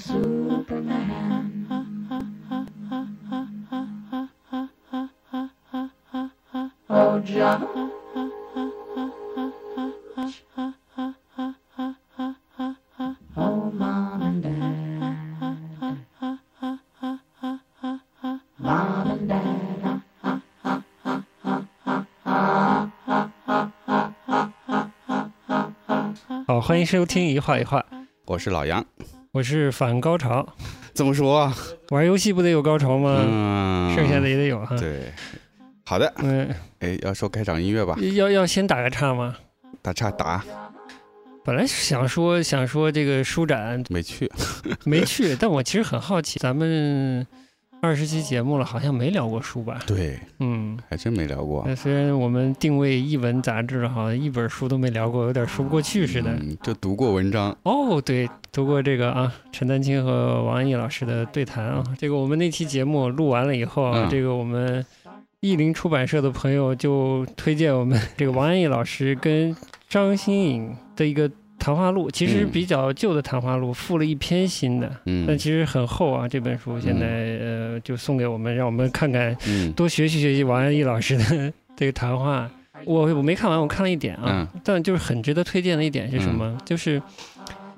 [0.00, 1.66] Superman.
[6.88, 7.68] Oh, John.
[13.36, 14.56] Oh, Mom and Dad.
[18.58, 20.00] Mom and Dad.
[26.46, 27.84] 好，欢迎收听一画一画，
[28.26, 28.84] 我是老杨，
[29.32, 30.46] 我是反高潮。
[30.92, 31.56] 怎么说啊？
[31.90, 33.24] 玩游戏不得有高潮吗？
[33.24, 34.76] 嗯，剩下的也得有哈。
[34.76, 35.12] 对，
[35.84, 39.36] 好的，嗯，哎，要说开场音乐吧，要要先打个岔吗？
[39.82, 40.44] 打岔打
[41.42, 44.30] 本来是想说想说这个书展没去，
[44.84, 47.26] 没去， 但我其实很好奇，咱们
[47.80, 49.78] 二十期节目了，好像没聊过书吧？
[49.86, 50.59] 对，嗯，
[50.90, 56.32] 还真没聊过，那虽然我们定位译文杂志，好像一本书都没聊过，有点说不过去似的。
[56.32, 61.84] 嗯，就读过文章，哦，对，读过这个啊，陈丹青和王安忆老师的对谈啊。
[61.96, 64.84] 这个我们那期节目录完了以后啊，嗯这个我们
[65.38, 69.56] 译林出版社的朋友就推荐我们这个王安忆老师跟
[69.88, 71.30] 张新颖的一个
[71.60, 76.26] 谈话录，其实嗯比较旧的谈话录，附了一篇新的，嗯但其实很厚啊。
[76.26, 82.50] 这本书现在、呃就送给我们，让我们看看，嗯多学习学习王安忆老师的 这个谈话。
[82.86, 86.56] 我我没看完，我看了一点啊，嗯但就是很值得推荐的一点是什么？
[86.64, 87.00] 就是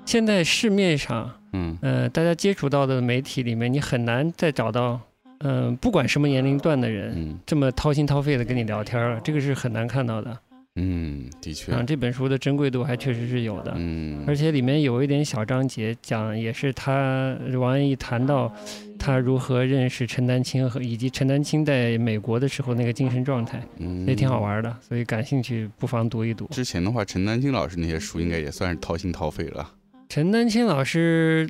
[0.05, 4.97] 现在市面上，嗯呃，大家接触到的媒体里面，你很难再找到，
[5.39, 10.39] 嗯、不管什么年龄段的人，嗯这么掏心掏肺的跟你聊天了，这个是很难看到的。
[10.75, 13.73] 嗯，的确嗯，，这本书的珍贵度还确实是有的。
[13.75, 18.51] 嗯，而且里面有一点小章节讲，也是他王安忆谈到
[18.97, 24.39] 他如何认识陈丹青和以及陈丹青在美国的时候那个精神状态，嗯也挺好。
[24.39, 26.47] 玩的，所以感兴趣不妨读一读。
[26.47, 29.69] 之前的话，陈丹青老师那些书应该也算是掏心掏肺了，
[30.09, 31.47] 陈丹青老师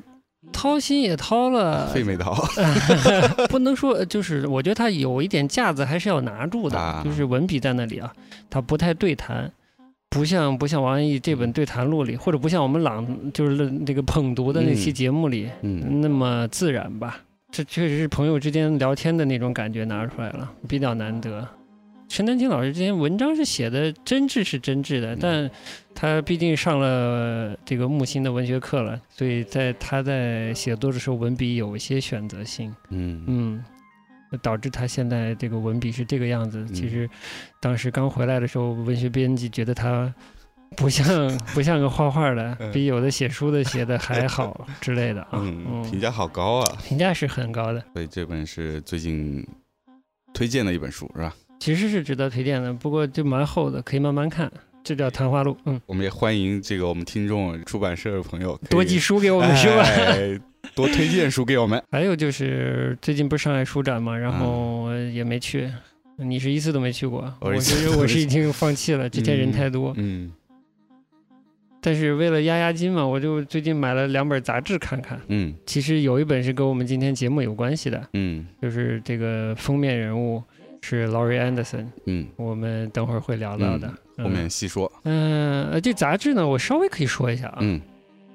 [0.52, 2.34] 掏心也掏了，肺没掏，
[3.50, 7.02] 不能说，就是我觉得他有一点架子还是要拿住的，啊。
[7.04, 8.12] 就是文笔在那里啊，
[8.48, 9.50] 他不太对谈，
[10.08, 16.00] 不像不像王安忆这本对谈录里，或者不像我们朗就是那个捧读的那期嗯节目里、嗯。
[16.00, 17.18] 那么自然吧。
[17.50, 21.46] 这确实是朋友之间聊天的那种感觉拿出来了，比较难得。
[22.08, 25.50] 陈丹青老师这篇文章是写的真挚是真挚的，嗯但
[25.94, 32.74] 他毕竟上了这个木心的文学课了，所以在他在写作的时候文笔有一些选择性。
[32.90, 33.64] 嗯嗯，
[34.42, 36.58] 导致他现在这个文笔是这个样子。
[36.68, 37.08] 嗯其实
[37.60, 40.12] 当时刚回来的时候，文学编辑觉得他
[40.76, 41.06] 不像
[41.54, 45.30] 不像个画画的，嗯比有的写书的写的还好之类的啊。
[45.42, 49.44] 嗯，评价好高啊，评价是很高的，所以这本是最近
[50.32, 51.34] 推荐的一本书，是吧？
[51.58, 54.50] 其实是值得推荐的，不过就蛮厚的，可以慢慢看。
[54.82, 59.82] 这叫谈话录，嗯，我们也欢迎这个我们听众、出版社的朋友多寄书给我们是吧？
[59.82, 60.38] 哎
[60.74, 61.82] 多推荐书给我们。
[61.90, 65.70] 还有就是最近不是上海书展嘛，然后嗯我也没去。
[66.16, 69.94] 你是一次都没去过，我我一次是都没去我是已经放弃了，之前人太多。
[69.96, 70.30] 嗯
[71.80, 75.18] 但是为了压压惊嘛，我就最近买了两本杂志看看。
[75.28, 80.42] 嗯其实有一本是跟我们今天节目有关系的，嗯就是这个封面人物
[80.86, 83.90] 是 Laurie Anderson，嗯，我们等会儿会聊到的。
[84.18, 84.92] 后面细说。
[85.04, 87.80] 嗯、呃，这杂志呢，我稍微可以说一下啊，嗯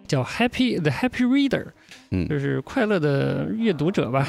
[0.08, 1.68] 叫 Happy The Happy Reader，
[2.10, 4.28] 嗯就，是快乐的阅读者吧。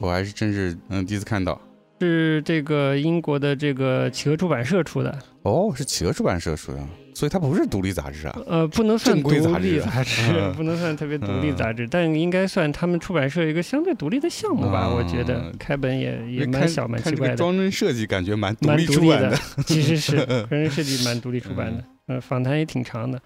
[0.00, 1.58] 我还是真是嗯第一次看到。
[1.98, 8.40] 是这个英国的这个企鹅出版社出的，哦，是企鹅出版社出的，所以它不是独立杂志啊。
[8.46, 14.86] 呃，不能算独规杂志立杂志，嗯不能算特别独立杂志，但应该算他们出版社一个相对独立的项目吧。
[14.86, 19.36] 嗯我觉得开本也也蛮小蛮奇怪的，这个装帧设计，感觉蛮独蛮立出版的。，
[19.66, 21.84] 其实是装帧设计蛮独立出版的。
[22.06, 23.20] 呃，访谈也挺长的，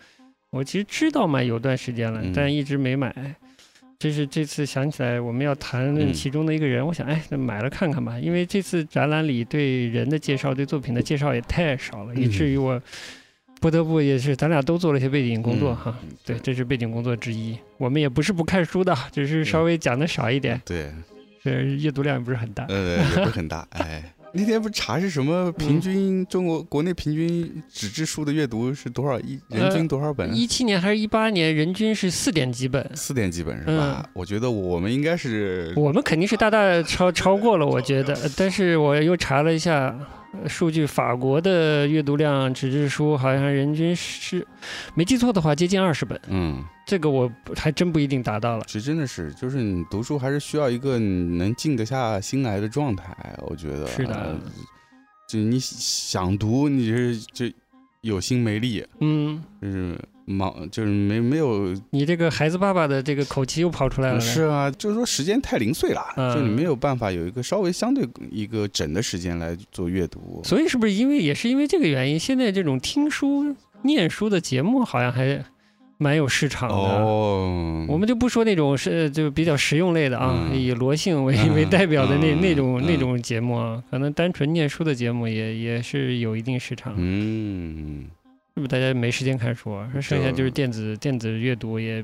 [0.51, 3.15] 我其实知道嘛有段时间了，嗯但一直没买。
[3.99, 8.19] 这是这次想起来我们要谈论嗯其中的一个人，我想，哎，那买了看看吧。
[8.19, 12.81] 因为这次展览里对人的介绍、对作品的介绍也太少了，以嗯至于我
[13.61, 15.99] 不得不也是，咱俩都做了一些背景工作嗯哈。
[16.25, 17.57] 对，这是背景工作之一。
[17.79, 20.91] 我们也不是不看书的，只是稍微讲的少一点，对，
[21.43, 22.65] 这阅读量也不是很大。
[22.69, 23.67] 呃，也不是很大。
[23.71, 30.35] 哎， 那天不是查是什么平均中国国内平均纸质书的阅读是多少一人均多少本？
[30.37, 32.89] 一七年还是一八年，人均是四点几本。
[32.95, 34.07] 四点几本是吧？
[34.13, 38.15] 我觉得我们应该是我们肯定是大大超超过了，我觉得。
[38.37, 44.47] 但是我又查了一下呃数据，法国的阅读量纸质书好像人均是，
[44.95, 48.65] 没记错的话接近二十本，嗯，这个我还真不一定达到了。
[48.67, 53.15] 这真的是，就是你读书还是需要一个你能静得下心来的状态，
[53.47, 53.87] 我觉得。
[53.87, 54.15] 是的。
[54.15, 54.39] 呃
[55.29, 57.47] 就你想读，你是就
[58.01, 64.21] 有心没力，嗯，就是忙就是没没有你这个孩子爸爸的这个口气又跑出来了。
[64.21, 70.41] 是啊，就是说时间太零碎了，嗯就你没有办法有一个稍微相对一个整的时间来做阅读。
[70.45, 75.45] 所以是不是因为也是因为这个原因，现在这种听书、念书的节目好像还
[75.99, 76.75] 蛮有市场的。
[76.75, 86.93] 哦，我们就不说那种是就比较实用类的啊，嗯以罗姓为、嗯 为代表的那、嗯那种、嗯那种节目啊，可能单纯念书的节目也也是有一定市场。
[86.97, 88.05] 嗯，
[88.57, 89.87] 是不是大家没时间看书啊？
[90.01, 92.03] 剩下就是电子电子阅读也，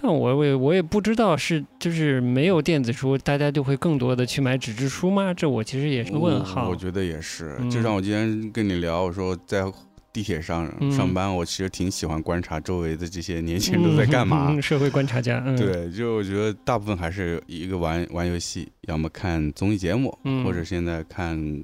[0.00, 5.34] 但我也我也不知道是就是没有电子书，大家就会更多的去买纸质书吗？
[5.34, 6.70] 这我其实也是个问号。
[6.70, 9.62] 我觉得也是，嗯就像我今天跟你聊，我说在
[10.10, 14.46] 地铁上嗯上班，我其实挺喜欢观察周围的这些年轻人都在干嘛。
[14.48, 21.62] 嗯 社会观察家，嗯，，对，就我觉得大部分还是一个玩玩游戏，要么看综艺节目，嗯或者现在看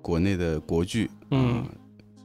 [0.00, 1.66] 国内的国剧，嗯啊，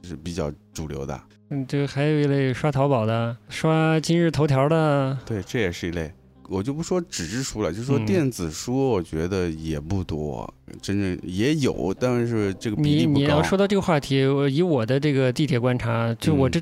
[0.08, 1.20] 是比较主流的。
[1.50, 6.10] 嗯，这个还有一类刷淘宝的，刷今日头条的，对，这也是一类。
[6.48, 13.18] 我就不说纸质书了，就说嗯电子书，我觉得也不多，真正也有，但是这个比你例不高。
[13.18, 16.60] 你要说到这个话题，我以我的这个地铁观察，就我嗯这。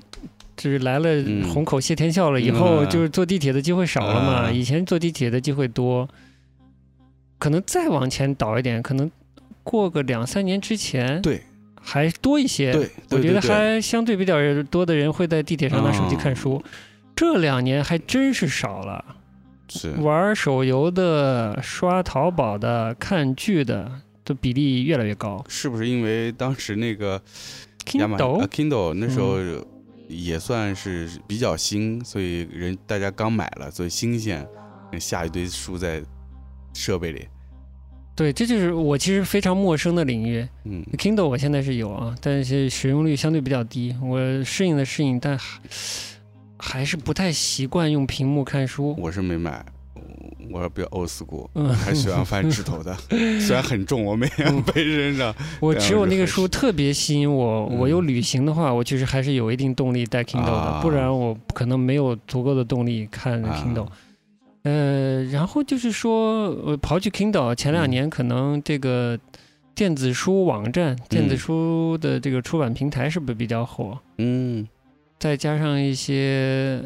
[0.57, 4.49] 就是来了嗯虹口谢天笑了以后，嗯就是坐地铁的机会少了嘛。
[4.49, 6.09] 嗯以前坐地铁的机会多，
[7.39, 9.11] 可能再往前倒一点，可能
[9.63, 11.43] 过个两三年之前，对，
[11.87, 12.73] 还多一些。
[12.73, 16.61] 对，我觉得还相对比较多的人会在地铁上拿手机看书。
[17.15, 19.03] 这两年还真是少了，
[19.69, 23.91] 是玩手游的、刷淘宝的、看剧的
[24.25, 25.43] 的比例越来越高。
[25.49, 27.23] 是不是因为当时那个
[27.87, 29.65] Kindle 呃 Kindle 那时候嗯
[30.09, 34.47] 也算是比较新，所以人大家刚买了，所以新鲜，
[35.01, 36.03] 下一堆书在
[36.75, 37.27] 设备里。
[38.17, 40.45] 对，这就是我其实非常陌生的领域。
[40.65, 43.95] 嗯 Kindle 我现在是有啊，但是使用率相对比较低。
[44.03, 45.61] 我适应的适应，但还
[46.57, 48.97] 还是不太习惯用屏幕看书。
[48.99, 49.63] 我是没买，
[50.51, 52.97] 我比较 old school，嗯，还喜欢翻纸头的，
[53.39, 55.35] 虽然很重，我每样背身上。
[55.61, 63.87] 我只有那个书特别吸引我，我嗯有旅行的话，我其实还是有一定动力带 Kindle 的，啊不然我可能没有足够的动力看啊 Kindle。
[64.67, 67.91] 呃，然后就是说，呃，刨去 Kindle，前两嗯。
[67.91, 69.17] 年可能这个
[69.77, 71.39] 电子书网站、电子嗯。
[71.39, 73.97] 书的这个出版平台是不是比较火？
[74.19, 74.67] 嗯。
[75.21, 76.83] 再加上一些，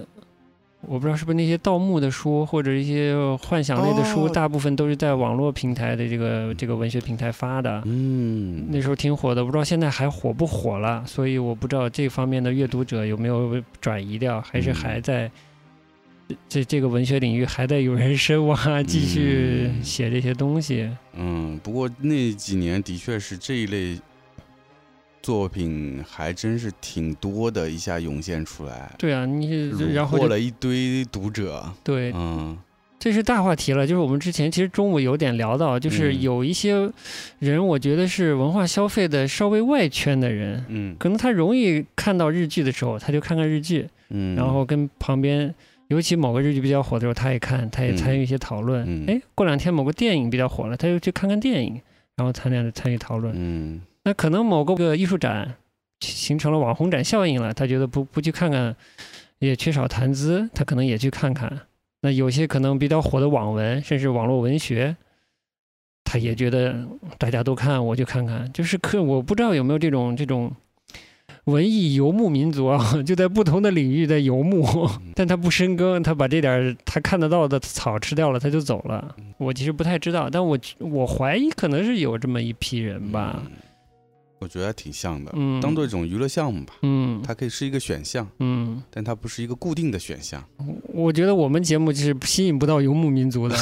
[0.82, 4.28] 我不知道是不是那些盗墓的书或者一些幻想类的书，哦。
[4.28, 7.82] 大部分都是在网络平台的这个这个文学平台发的。
[7.86, 14.74] 嗯，那时候挺火的，不知道现在还火不火了，所以我不知道这方面的阅读者有没有转移掉，还是嗯。
[14.74, 15.30] 还在
[16.48, 20.88] 这这个文学领域还在有人深挖，继续嗯写这些东西。
[21.14, 23.98] 嗯，不过那几年的确是这一类
[25.22, 31.70] 作品还真是挺多的，一下涌现出来，对啊，你虏然后就获了一堆读者。
[31.84, 32.56] 对，嗯
[32.98, 33.86] 这是大话题了。
[33.86, 36.90] 就是我们之前其实中午有点聊到，就是嗯有一些
[37.38, 45.54] 人，我觉得是文化消费的稍微外圈的人，嗯可能他容易看到日剧的时候，他就看看日剧，嗯，然后跟旁边，
[45.90, 48.84] 尤其某个日剧比较火的时候，他也看，他也参与一些讨论。
[48.86, 51.80] 嗯哎、过两天某个电影比较火了，他又去看看电影，
[52.16, 53.34] 然后参加参与讨论。
[53.36, 55.56] 嗯那可能某个个艺术展
[56.00, 58.74] 形成了网红展效应了，他觉得不不去看看
[59.40, 61.60] 也缺少谈资，他可能也去看看。
[62.02, 64.96] 那有些可能比较火的网文，甚至网络文学，
[66.04, 66.86] 他也觉得
[67.18, 68.50] 大家都看，我就看看。
[68.52, 70.50] 就是可我不知道有没有这种这种
[71.50, 74.64] 文艺游牧民族啊， 就在不同的领域在游牧，
[75.14, 79.14] 但他不深耕，他把这点儿他看得到的草吃掉了，他就走了。
[79.38, 83.42] 我其实不太知道，但我我怀疑可能是有这么一批人吧。
[83.44, 83.50] 嗯
[84.42, 90.42] 我觉得挺像的，嗯当做一种娱乐项目吧，嗯它可以是一个选项，嗯，但它不是一个固定的选项。
[90.94, 93.54] 我觉得我们节目就是吸引不到游牧民族的，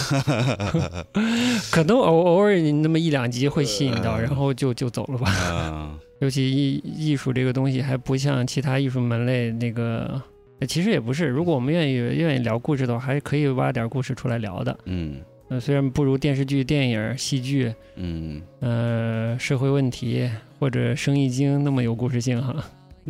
[1.72, 5.98] 可能偶偶尔你那么一两集会吸引到，呃然后就就走了吧。
[6.20, 10.20] 嗯尤其艺艺术这个东西还不像其他艺术门类那个，
[10.58, 11.26] 呃其实也不是。
[11.26, 14.76] 如果我们愿意愿意聊故事的话，还是可以挖点故事出来聊的。
[14.86, 22.62] 嗯呃，虽然不如电视剧、电影、戏剧，嗯，呃，社会问题或者生意经那么有故事性哈，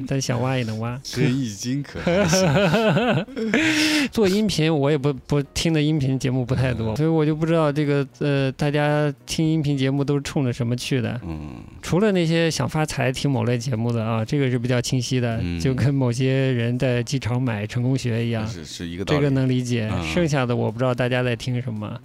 [0.06, 0.98] 但想挖也能挖。
[1.02, 1.98] 生意经可。
[4.12, 11.20] 做音频我也不不听的音频节目不太多，所以我就不知道这个呃，大家听音频节目都是冲着什么去的。
[11.24, 19.20] 嗯除了那些想发财听某类节目的啊，这个是比较清晰的，嗯就跟某些人在机场买成功学一样，是是一个道理。
[19.20, 19.88] 这个能理解。
[19.92, 21.98] 嗯剩下的我不知道大家在听什么。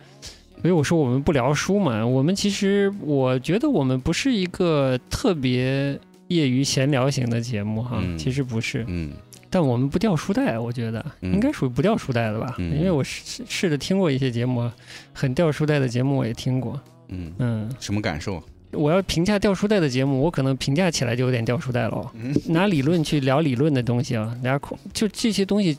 [0.62, 6.00] 所以我说我们不聊书嘛，我们其实我觉得我们不是一个特别
[6.36, 8.18] 业余闲聊型的节目哈，嗯。
[8.18, 8.84] 其实不是。
[8.88, 9.12] 嗯。
[9.50, 11.34] 但我们不掉书袋，我觉得嗯。
[11.34, 12.78] 应该属于不掉书袋的吧，嗯。
[12.78, 14.70] 因为我试试着听过一些节目，
[15.13, 18.42] 很掉书袋的节目我也听过，嗯，嗯，什么感受？
[18.72, 22.12] 我要评价掉书袋的节目，我可能评价起来就有点掉书袋了
[22.48, 25.78] 拿理论去聊理论的东西啊，拿空就这些东西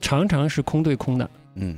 [0.00, 1.30] 常常是空对空的。
[1.56, 1.76] 嗯。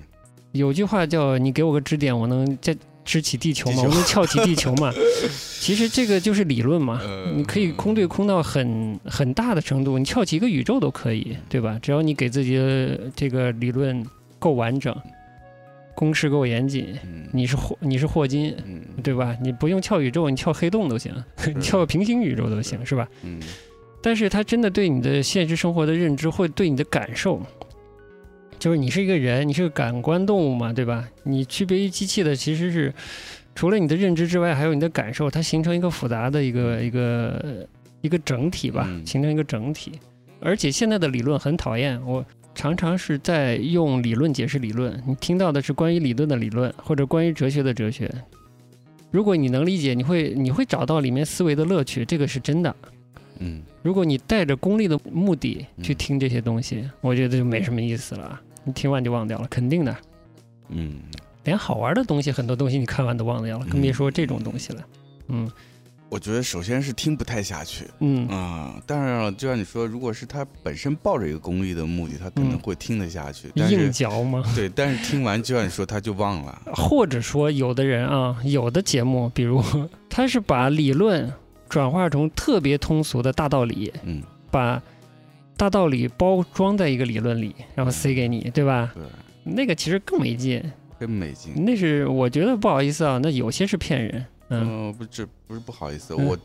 [0.53, 2.75] 有句话叫“你给我个支点，我能再
[3.07, 4.93] 支起地球嘛，我们翘起地球嘛”。
[5.59, 11.79] 其实这个就是理论嘛，呃你可以空对空到很很大的程度，你翘起一个宇宙都可以，对吧？
[11.81, 14.05] 只要你给自己的这个理论
[14.39, 14.95] 够完整，
[15.95, 19.35] 公式够严谨，嗯你是霍你是霍金，嗯对吧？
[19.43, 21.13] 你不用翘宇宙，你翘黑洞都行，
[21.55, 23.09] 你撬平行宇宙都行，是吧？
[23.25, 23.41] 嗯
[24.03, 27.43] 但是它真的对你的现实生活的认知，会对你的感受，
[28.59, 31.09] 就是你是一个人，你是个感官动物嘛，对吧？
[31.23, 32.93] 你区别于机器的其实是
[33.55, 37.67] 除了你的认知之外，还有你的感受，它形成一个复杂的一个一个
[38.01, 39.93] 一个整体吧，嗯形成一个整体。
[40.41, 48.11] 而且现在的理论很讨厌，我常常是在用理论解释理论，你听到的是关于理论的理论，或者关于哲学的哲学。
[49.11, 52.75] 如果你能理解，你会你会找到里面思维的乐趣，这个是真的。
[53.39, 58.41] 嗯如果你带着功利的目的去嗯听这些东西，我觉得就没什么意思了。
[58.67, 59.97] 你听完就忘掉了，肯定的。
[60.69, 60.97] 嗯
[61.45, 64.85] 连好玩的东西，很多东西你看完都忘掉了，更别嗯说这种东西了。
[65.29, 65.51] 嗯
[66.09, 74.43] 我觉得首先是听不太下去嗯啊、当然了，就像你说，如果是他本身抱着一个功利的目的，他可能嗯会听得下去，但硬嚼吗？
[74.55, 76.63] 对，但是听完就像你说，他就忘了。
[76.75, 79.61] 或者说，有的人啊，有的节目，比如
[80.09, 81.33] 他是把理论
[81.69, 84.81] 转化成特别通俗的大道理，嗯，把
[85.57, 88.93] 大道理包装在一个理论里，然后塞给你，对吧？
[88.95, 89.03] 对，
[89.43, 90.63] 那个其实更没劲。
[90.99, 91.53] 更没劲。
[91.65, 94.27] 那是我觉得不好意思啊，那有些是骗人。
[94.49, 96.39] 嗯嗯，不，这不是不好意思，嗯我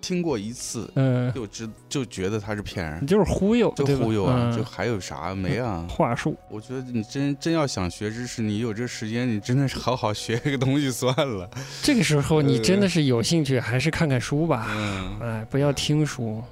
[0.00, 5.86] 听过一次，嗯，就知就觉得他是骗人你，就是忽悠，就忽悠啊，嗯就还有啥没啊？
[5.88, 6.36] 话术。
[6.50, 11.48] 我觉得你真真要想学知识，你有这时间，你真的是好好学一个东西算了。
[11.82, 14.66] 这个时候你真的是有兴趣，还是看看书吧。
[14.70, 16.42] 嗯，哎，不要听书，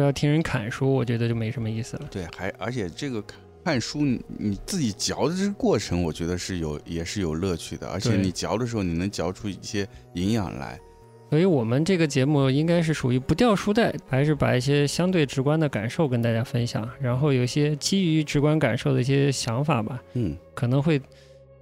[0.00, 2.08] 不要听人砍书，我觉得就没什么意思了。
[2.10, 10.80] 对，还而且这个看看书，你你自己嚼的这个过程，我觉得是有也是有乐趣的，而且你嚼的时候，你能嚼出一些营养来。
[11.28, 20.98] 所以我们这个节目应该是属于不掉书袋，还是把一些相对直观的感受跟大家分享，然后有一些基于直观感受的一些想法吧，嗯可能会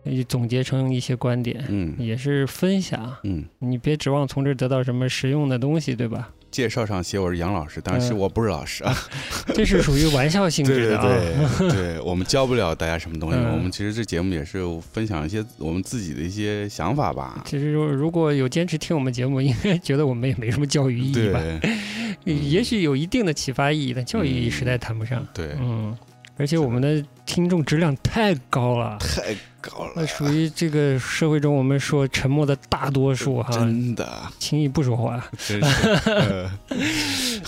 [0.04, 3.16] 呃总结成一些观点，嗯也是分享。
[3.24, 6.32] 嗯，你别指望从这得到什么实用的东西，对吧？
[6.50, 8.96] 介绍上写我是杨老师，但是嗯我不是老师啊。
[9.54, 11.54] 这是属于玩笑性质对对的啊。
[11.58, 14.62] 对 对，我们教不了大家什么东西，嗯我们其实这节目也是
[14.92, 17.42] 分享一些我们自己的一些想法吧。
[17.46, 21.40] 其实如如果有坚持听我们节目，应该觉得我们也没什么教育意义吧？
[21.40, 21.78] 对
[22.34, 25.26] 也许有一定的启发意义，但教育意义实在谈不上。
[25.32, 25.96] 对，嗯，
[26.36, 29.34] 而且我们的听众质量太高了，太
[29.68, 35.22] 高了那，属于这个社会中我们说沉默的大多数哈，真的，轻易不说话。
[35.36, 35.88] 真是。
[36.06, 36.50] 呃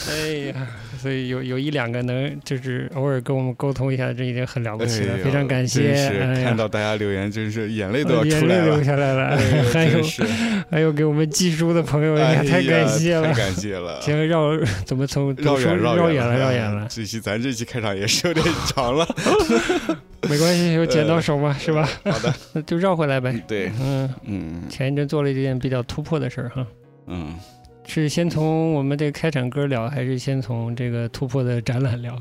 [0.09, 0.67] 哎呀，
[1.01, 5.95] 所以有有一两个能就是偶尔跟我们沟通一下，这已经很了不起了，哎非常感谢。
[5.97, 8.65] 是哎看到大家留言，真是眼泪都要出来了。
[8.65, 10.03] 泪流下来了，哎还有
[10.71, 13.35] 还有给我们寄书的朋友，哎呀，哎呀太感谢了太。
[13.35, 14.01] 感谢了。
[14.03, 14.51] 行，绕
[14.85, 19.07] 怎么从绕远绕远远了，绕哎远了，这期咱这期开场也是有点长了。
[20.29, 21.89] 没关系，有剪刀手嘛，是吧？
[22.05, 23.43] 好的，那 就绕回来呗。
[23.49, 26.67] 对，嗯，嗯前一阵做了一件比较突破的事儿哈，
[27.07, 27.35] 嗯，
[27.91, 32.17] 是先从我们这个开场歌聊，还是先从这个突破的展览聊？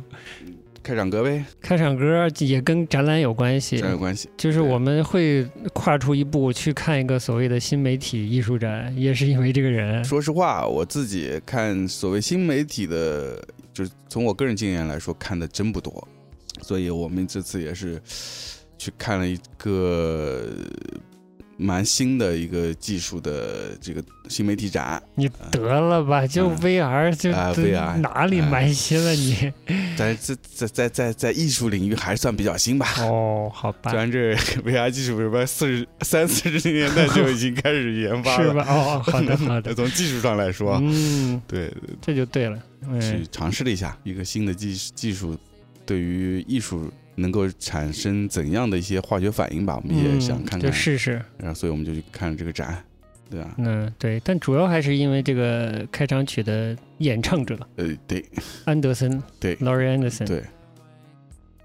[0.81, 4.27] 开场歌呗，开场歌也跟展览有关系这，有关系。
[4.35, 10.03] 就是我们会跨出一步去看一个所谓的新媒体艺术展，也是因为这个人。
[10.03, 13.39] 说实话，我自己看所谓新媒体的，
[13.71, 16.07] 就是从我个人经验来说，看的真不多，
[16.63, 18.01] 所以我们这次也是
[18.79, 20.47] 去看了一个
[21.61, 29.51] 蛮新的一个技术的这个新媒体展，你得了吧，就嗯 VR 就啊这 VR 哪里哎蛮新了你？
[29.97, 32.87] 但是在在在在在艺术领域还算比较新吧。
[32.99, 38.65] 哦，好吧虽，然这 VR 技术什么四十三四十年代就已经开始研发了，是吧？
[38.69, 41.69] 哦，好的 好的，从技术上来说，嗯，对，
[42.01, 42.57] 这就对了。
[43.01, 45.37] 去嗯，尝试了一下一个新的技技术，
[45.85, 46.89] 对于艺术
[47.19, 50.71] 能够产生怎样的一些化学反应吧，我们也想看看。
[50.73, 51.21] 试试。
[51.37, 52.83] 然后，所以我们就去看这个展，
[53.29, 58.25] 对啊，嗯，对，但主要还是因为这个开场曲的演唱者呃，对
[58.65, 60.25] 安德森， 对，Laurie Anderson。
[60.25, 60.43] 对，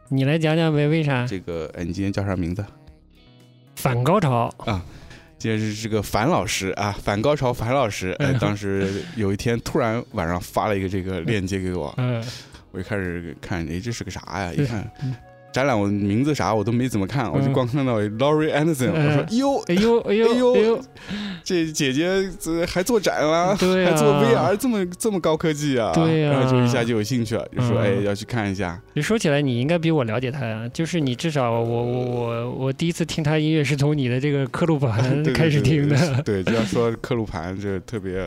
[0.09, 2.65] 你来讲讲呗，为啥这个，哎，你今天叫啥名字？
[3.77, 4.85] 反高潮啊？
[5.37, 12.23] 今天是这个樊老师啊，反高潮樊老师，哎，嗯当时有一天突然晚上发了一个这个链接给我， 嗯
[12.71, 14.53] 我一开始看，哎，这是个啥呀？
[14.53, 15.15] 一看嗯
[15.55, 20.81] 展览，我名字啥我都没怎么看，我就嗯光看到 Laurie Anderson，我说嗯哟，哎呦哎呦 哎呦哎呦，
[21.45, 25.93] 这姐姐这还做展啊还做 VR，这么这么高科技啊？
[25.95, 28.81] 对啊然后就一下就有兴趣了，就说嗯哎要去看一下。
[28.95, 30.69] 你说起来，你应该比我了解他呀。
[30.73, 38.27] 就是你至少我我我我第一次听他音乐是从你的这个刻录盘 开始听的，对，对就要说刻录盘这特别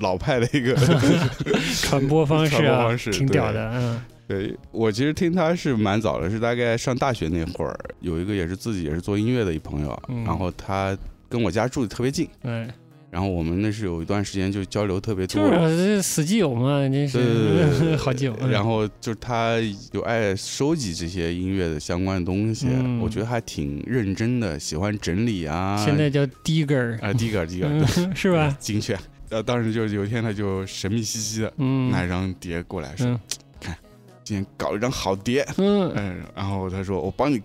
[0.00, 0.74] 老派的一个。
[1.82, 10.96] 传播方式传播啊，方式挺屌的，嗯对我其实听他是蛮早的，是大概上大学那会儿，有一个也是自己也是做音乐的一朋友，嗯然后他
[11.28, 12.68] 跟我家住的特别近，哎，
[13.10, 15.48] 然后我们那是有一段时间就交流特别多。
[15.50, 18.36] 就是这死基友嘛，真对对对对是好基友。
[18.40, 19.54] 嗯然后就是他
[19.92, 25.82] 有爱收集这些音乐的相关的东西，嗯我觉得还挺认真的，喜欢整理啊。
[25.82, 28.54] 现在叫 Digger，啊，，digger digger， 是吧？
[28.60, 28.94] 精确。
[29.30, 33.20] 呃，当时就是有一天他就神秘兮兮的嗯拿一张碟过来说：“嗯
[34.28, 37.40] 今天搞了一张好碟。”嗯嗯，然后他说：“我帮你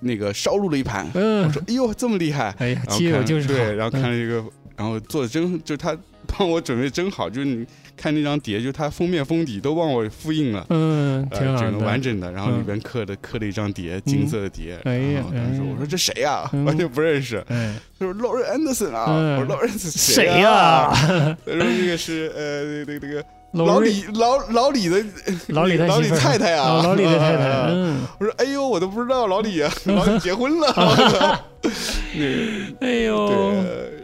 [0.00, 4.44] 那个烧录了一盘。”嗯我嗯，说：“哎呦，这么厉害！”哎呀，然后基友就是对，然后看嗯了一个，
[4.76, 5.96] 然后做的真，就是他
[6.36, 7.64] 帮我准备真好，就是你
[7.96, 10.66] 看那张碟，就是他封面封底都帮我复印了。
[10.70, 14.78] 嗯，挺呃，好整个，完整的，然后里嗯边刻的刻了一张碟，金色的碟。
[14.84, 16.48] 哎呀然后当时哎我说这谁呀？
[16.52, 17.42] 嗯完全不认识。
[17.48, 20.90] 嗯，他说 Laurie Anderson 啊，嗯我说 Anderson 谁呀呀？？
[21.46, 25.02] 他说这个是呃那个那个老李李老老李的
[25.48, 30.72] 老李他老李太太啊，哦老李的太太，啊嗯，我说哎呦，我都不知道老李啊，老李结婚了。
[32.14, 33.32] 那个哎呦，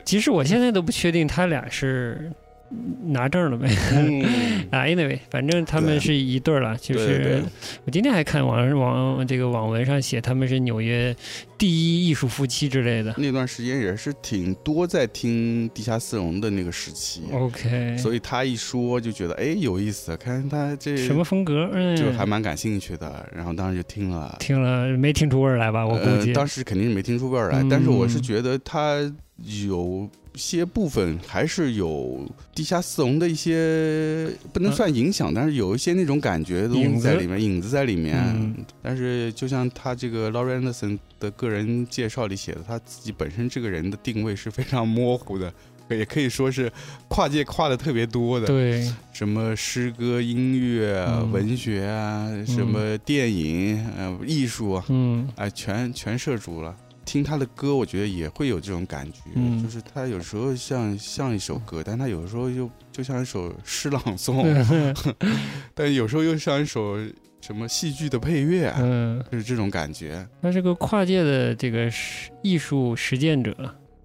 [0.04, 2.30] 其实我现在都不确定他俩是
[3.05, 3.69] 拿证了呗。
[3.93, 4.23] 嗯，
[4.71, 6.76] 啊，anyway，反正他们是一对儿了。
[6.79, 7.43] 就是
[7.85, 11.14] 我今天还看网上网这个网文上写他们是纽约
[11.59, 13.14] 第一艺术夫妻之类的。
[13.19, 21.69] 那段时间也是挺多在听地下丝绒的那个时期，OK，所以他一说就觉得哎有意思，看他这什么风格？
[21.73, 24.37] 嗯，就还蛮感兴趣的，然后当时就听了。
[24.41, 25.87] 听了没听出味儿来吧？
[25.87, 26.31] 我估计。
[26.31, 28.99] 呃、当时肯定是没听出味儿来，嗯但是我是觉得他
[29.37, 38.16] 有些部分还是有地下丝绒的一些不能算影响，但是有一些那种感觉影在里面，影子在里面。
[38.35, 45.53] 嗯但是就像他这个 Laurie Anderson 的个人介绍里写的，他自己本身这个人的定位是非常模糊的。
[45.90, 46.73] 也可以说是
[47.07, 56.75] 跨界跨的特别多的，对，什么诗歌、音乐、嗯文学啊，什么电影、呃艺术啊，嗯哎，全全涉足了。
[57.05, 59.62] 听他的歌，我觉得也会有这种感觉，嗯。
[59.62, 65.15] 就是他有时候像像一首歌，但他有时候又就像一首诗朗诵，
[65.75, 66.97] 但有时候又像一首
[67.41, 70.27] 什么戏剧的配乐，啊嗯，就是这种感觉。
[70.41, 73.55] 他是个跨界的这个实艺术实践者。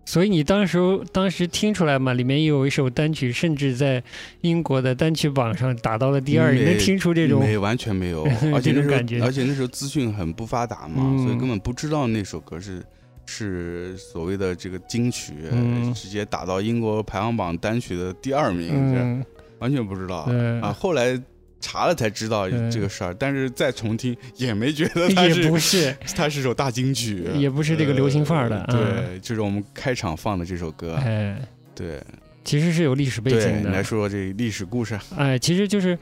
[0.08, 0.80] 所以你当时
[1.12, 2.14] 当时听出来嘛？
[2.14, 4.02] 里面有一首单曲，甚至在
[4.40, 6.54] 英国的单曲榜上打到了第二。
[6.54, 8.24] 没你能听出这种没完全没有，
[8.56, 12.82] 而且那时候而且那时候资讯很不发达嘛，嗯所以根本不知道那首歌是
[13.26, 19.22] 是所谓的这个金曲，嗯直接打到英国排行榜单曲的第二名，
[19.60, 20.72] 完全不知道、对啊。
[20.72, 21.22] 后来
[21.60, 31.40] 查了才知道这个事儿，但是再重听也没觉得 它也是不是， 它是首大金曲，也不是这个流行范儿的对，就是我们开场放的这首歌，哎，
[31.76, 32.02] 对。
[32.44, 33.60] 其实是有历史背，景的。
[33.60, 34.98] 你来说说这历史故事。
[35.18, 36.00] 哎，其实就是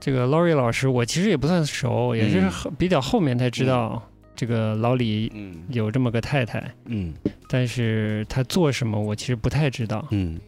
[0.00, 2.42] 这个 Laurie 老师，我其实也不算熟，也是
[2.78, 4.02] 比较后面才知道
[4.34, 5.54] 这个老李嗯。
[5.68, 7.12] 有这么个太太，嗯。
[7.46, 10.40] 但是他做什么我其实不太知道，嗯。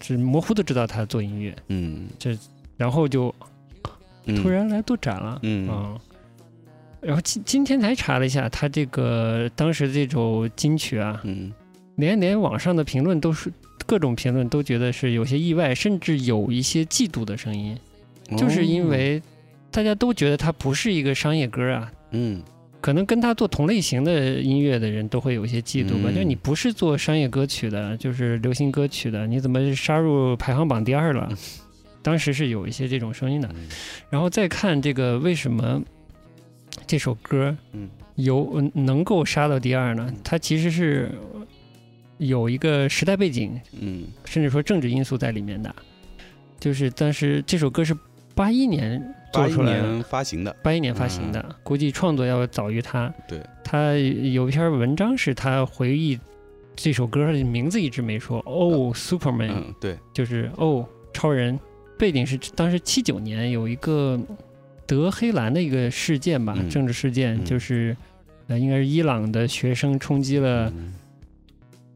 [0.00, 2.36] 只模糊的知道他做音乐，嗯，这
[2.76, 3.46] 然后就嗯
[4.36, 5.68] 突然来做展了，嗯。
[5.68, 5.94] 啊。
[7.00, 11.52] 然后今今天才查了一下，他这个当时这首金曲啊，嗯。
[11.96, 13.52] 连连网上的评论都是
[13.86, 17.76] 各种评论都觉得是有些意外，甚至有一些嫉妒的声音，
[18.36, 18.88] 就是因哦。
[18.88, 19.22] 为
[19.70, 22.42] 大家都觉得它不是一个商业歌啊，嗯。
[22.80, 26.10] 可能跟他做同类型的音乐的人都会有一些嫉妒吧。
[26.10, 26.14] 嗯。
[26.14, 31.28] 就你不是做商业歌曲的，就是流行歌曲的，你怎么杀入排行榜第二了？
[32.02, 33.48] 当时是有一些这种声音的。
[33.54, 33.68] 嗯。
[34.10, 35.82] 然后再看这个为什么
[36.86, 37.88] 这首歌嗯。
[38.16, 40.12] 有呃能够杀到第二呢？
[40.24, 41.08] 它其实是
[42.16, 44.06] 有一个时代背景，嗯。
[44.24, 45.72] 甚至说政治因素在里面的。
[46.58, 47.96] 就是当时这首歌是
[48.34, 49.00] 八一年
[49.32, 53.14] 八一做出来的，年发行的，八一年发行的，估计创作要早于他。
[53.28, 56.18] 对，他有一篇文章是他回忆
[56.74, 61.56] 这首歌的名字一直没说，哦，Superman，、嗯对，就是哦，超人。
[61.98, 64.18] 背景是当时七九年有一个
[64.86, 66.70] 德黑兰的一个事件吧，嗯。
[66.70, 67.44] 政治事件，嗯。
[67.44, 67.96] 就是
[68.46, 70.94] 呃，应该是伊朗的学生冲击了嗯。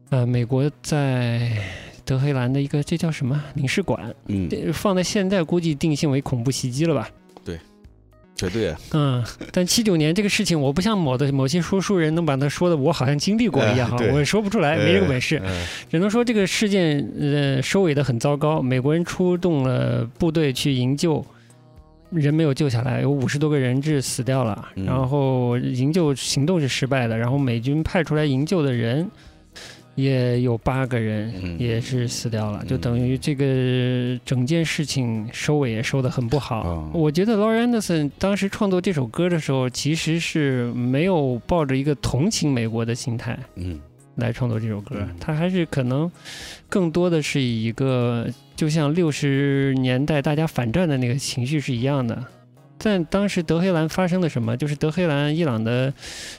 [0.09, 1.51] 呃美国在
[2.05, 3.41] 德黑兰的一个这叫什么？
[3.55, 4.49] 领事馆，嗯。
[4.73, 7.09] 放在现在估计定性为恐怖袭击了吧？
[8.49, 8.69] 对，绝对。
[8.69, 15.41] 啊，嗯，但七九年这个事情，我不像某的某些说书人能把它说的我好像经历过一样我也说不出来，没这个本事。
[15.43, 21.23] 呃只能说这个事件呃收尾的很糟糕，美国人出动了部队去营救，
[22.09, 24.85] 人没有救下来，有五十多个人质死掉了，嗯。
[24.85, 29.09] 然后营救行动是失败的，然后美军派出来营救的人
[29.95, 36.61] 也有八个人嗯也是死掉了，嗯就等于这个整件事情收尾也收得很不好。
[36.61, 43.37] 哦我觉得 Laurie Anderson 当时创作这首歌的时候，其实是没有抱着一个同情美国的心态。
[43.55, 43.79] 嗯
[44.15, 46.11] 来创作这首歌嗯，他还是可能
[46.69, 52.23] 更多的是以一个就像六十年代大家反战的那个情绪是一样的。
[52.77, 54.55] 但当时德黑兰发生了什么？
[54.55, 55.91] 就是德黑兰伊朗的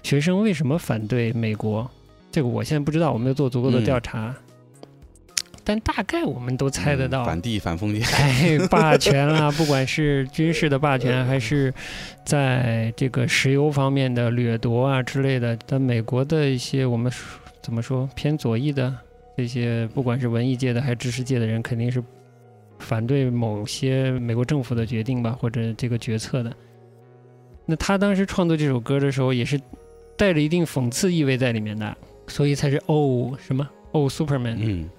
[0.04, 1.90] 学生为什么反对美国？
[2.34, 4.34] 这个我现在不知道，我没有做足够的嗯调查。
[5.62, 11.72] 但大概我们都猜得到，反帝反封建，哎，霸权啊，不管是军事的霸权，还是
[12.26, 18.92] 在这个石油方面的掠夺啊之类的，但美国的一些我们说怎么说偏左翼的
[19.36, 22.02] 这些，不管是文艺界的还是知识界的人，肯定是
[22.80, 26.52] 反对某些美国政府的决定吧，或者这个决策的。
[27.64, 29.58] 那他当时创作这首歌的时候，也是
[30.18, 33.68] 带着一定讽刺意味在里面的，所以才是哦什么？
[33.92, 34.90] 哦 Superman，嗯，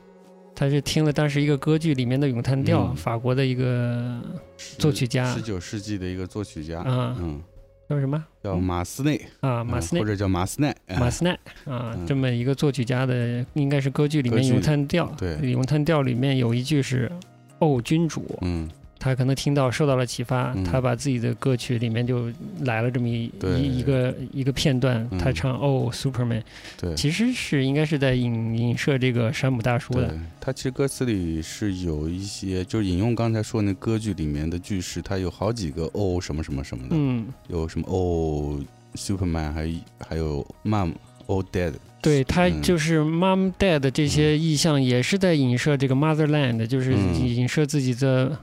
[0.56, 2.96] 他是听了当时一个歌剧里面的咏叹调，嗯。
[2.96, 4.22] 法国的一个
[4.58, 5.34] 作曲家。
[5.34, 7.16] 十九世纪的一个作曲家，啊。
[7.20, 7.42] 嗯，
[7.90, 8.24] 叫什么？
[8.42, 10.00] 叫马斯内，啊马斯内。
[10.00, 10.98] 嗯或者叫马斯奈，哎。
[10.98, 11.32] 马斯奈。
[11.66, 12.06] 啊嗯。
[12.08, 15.12] 这么一个作曲家的，应该是歌剧里面咏叹调。
[15.18, 15.52] 对。
[15.52, 17.12] 咏叹调里面有一句是
[17.60, 18.70] “哦君主”，嗯
[19.06, 20.64] 他可能听到受到了启发，嗯。
[20.64, 25.20] 他把自己的歌曲里面就来了这么一一一个一个片段，嗯。
[25.20, 26.42] 他唱““Oh Superman”，
[26.82, 26.96] 对。
[26.96, 38.60] 其实是应该是在影影射这个山姆大叔的。，他其实歌词里是有一些，就是引用刚才说那歌剧里面的句式，他有好几个哦什么什么什么的，嗯，有什么哦
[38.96, 40.94] Superman，还还有 Mom
[41.28, 42.62] oh Dad，对，它嗯。
[42.62, 47.28] 就是 mom dad 这些意象，也是在影射这个 motherland，就是嗯。
[47.28, 48.38] 影射自己的，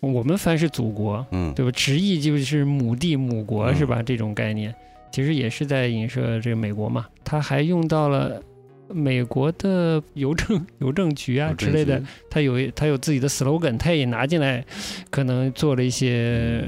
[0.00, 1.70] 我们翻是祖国，嗯，对吧？
[1.72, 4.02] 直译就是母地母国，嗯是吧？
[4.02, 4.74] 这种概念，
[5.10, 7.06] 其实也是在影射这个美国嘛。
[7.24, 8.40] 他还用到了
[8.88, 14.64] 美国的邮政 邮政局啊之类的据，，他有他有自己的 slogan，他也拿进来，
[15.10, 16.62] 可能做了一些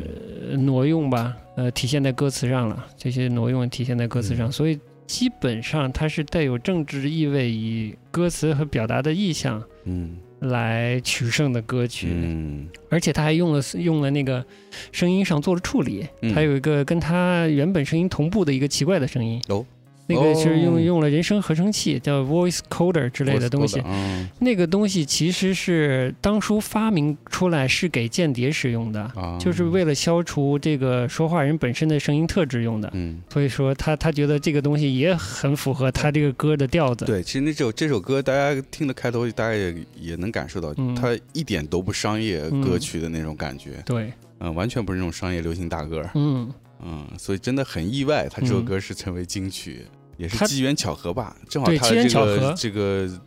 [0.51, 2.87] 呃挪用吧，呃，体现在歌词上了。
[2.97, 12.09] 这些挪用体现在歌词上，嗯所以基本上它是带有政治意味，以歌词和表达的意象嗯来取胜的歌曲。
[12.11, 14.45] 嗯而且他还用了用了那个
[14.93, 19.41] 声音上做了处理，嗯还有一个跟他原本声音同步的一个奇怪的声音。
[19.49, 19.65] 哦，
[20.09, 23.81] 那个是用哦用了人声合成器，叫 voice coder 之类的东西。
[23.85, 32.89] 嗯那个东西其实是当初发明出来是给间谍使用的，啊，就是为了消除这个说话人本身的声音特质用的。
[32.95, 37.05] 嗯，所以说他他觉得这个东西也很符合他这个歌的调子。
[37.05, 46.49] 对，其实那首这首歌大家听的开头，大家也也能感受到，嗯它一点都不商业嗯歌曲的那种感觉，对，嗯，完全不是那种商业流行大歌，嗯，
[46.85, 49.85] 嗯，所以真的很意外，他这首嗯歌是成为金曲，
[50.19, 53.21] 也是机缘巧合吧，正好他机缘他这个这个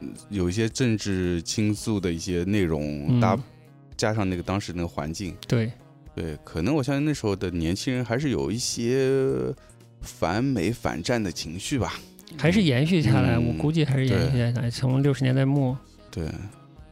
[0.00, 3.38] 嗯有一些政治倾诉的一些内容嗯搭
[3.96, 5.70] 加上那个当时那个环境，对，
[6.14, 9.08] 对，可能我相信那时候的年轻人还是有一些
[10.00, 11.94] 反美反战的情绪吧，
[12.36, 14.70] 还是延续下来，嗯我估计还是延续下来。
[14.70, 15.76] 从六十年代末，
[16.10, 16.26] 对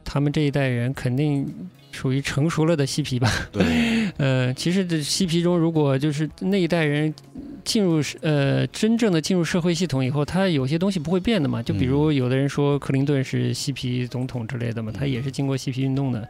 [0.03, 1.47] 他们这一代人肯定
[1.91, 3.31] 属于成熟了的嬉皮吧。
[3.51, 7.13] 对， 呃，其实这嬉皮中，如果就是那一代人
[7.67, 11.61] 进入呃真正的进入社会系统以后，他有些东西不会变的嘛。
[11.61, 16.25] 就比如有的人说克林顿是嬉皮总统之类的嘛，他也是经过嬉皮运动的，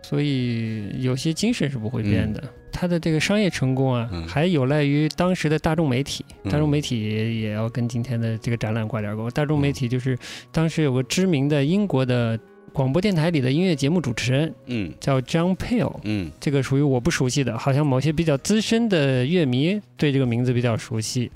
[0.00, 2.40] 所以有些精神是不会变的。
[2.70, 6.24] 他的这个商业成功啊，嗯还有赖于当时的大众媒体。
[6.44, 9.28] 嗯大众媒体也也要跟今天的这个展览挂点钩。
[9.30, 10.16] 大众媒体就是
[10.52, 12.38] 当时有个知名的英国的
[12.74, 14.92] 广播电台里的音乐节目主持人嗯。
[14.98, 16.30] 叫 John Peel，嗯。
[16.40, 21.30] 这个属于我不熟悉的，好像某些比较资深的乐迷对这个名字比较熟悉。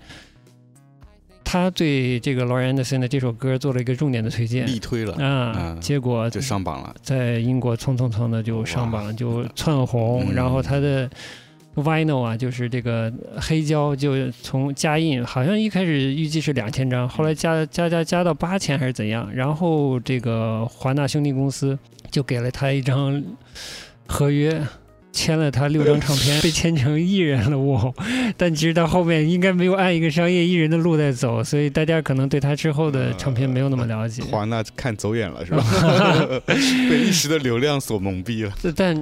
[1.44, 4.66] 他对这个 Laurie Anderson 的这首歌做了一个重点的推荐。
[4.66, 10.34] 力推了，啊嗯，结果就上榜了，在英国蹭蹭蹭的就上榜，就窜红，嗯。
[10.34, 11.08] 然后他的
[11.82, 21.78] vinyl 啊，就是这个黑胶，就从加印，好像一开始预计是两千张，后来加加加加到八千还是怎样，然后这个华纳兄弟公司
[22.10, 23.22] 就给了他一张
[24.06, 24.62] 合约。
[25.10, 27.92] 签了他六张唱片，被签成艺人了我，
[28.36, 34.22] 但其实他后面应该没有按一个商业艺人的路在走，所以大家可能对他之后的唱片没有那么了解。
[34.22, 35.64] 华纳看走眼了是吧？
[36.46, 38.52] 被一时的流量所蒙蔽了。
[38.76, 38.94] 但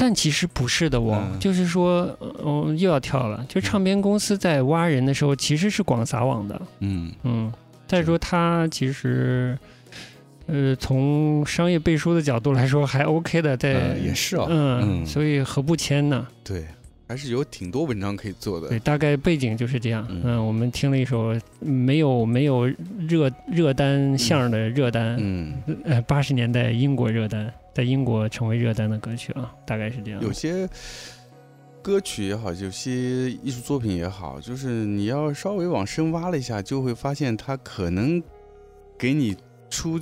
[0.00, 2.08] 但其实不是的哦，嗯就是说，
[2.46, 3.44] 嗯、又要跳了。
[3.48, 6.62] 就唱片公司在挖人的时候，其实是广撒网的。
[6.78, 7.52] 嗯嗯，
[7.88, 9.58] 再说他其实，
[10.46, 16.24] 呃，从商业背书的角度来说还 OK 的，在、呃也是啊，嗯，嗯所以何不签呢？
[16.44, 16.64] 对，
[17.08, 18.78] 还是有挺多文章可以做的对，。
[18.78, 20.06] 大概背景就是这样。
[20.08, 22.66] 嗯嗯，我们听了一首没有没有
[23.08, 30.20] 热热单项的热单，嗯，呃，八十年代英国热单，在英国成为热单的歌曲啊，大概是这样。
[30.20, 30.68] 有些
[31.80, 38.20] 歌曲也好，有些艺术作品也好，就是你要稍微往深挖了一下，就会发现它可能
[38.98, 39.36] 给你
[39.70, 39.96] 初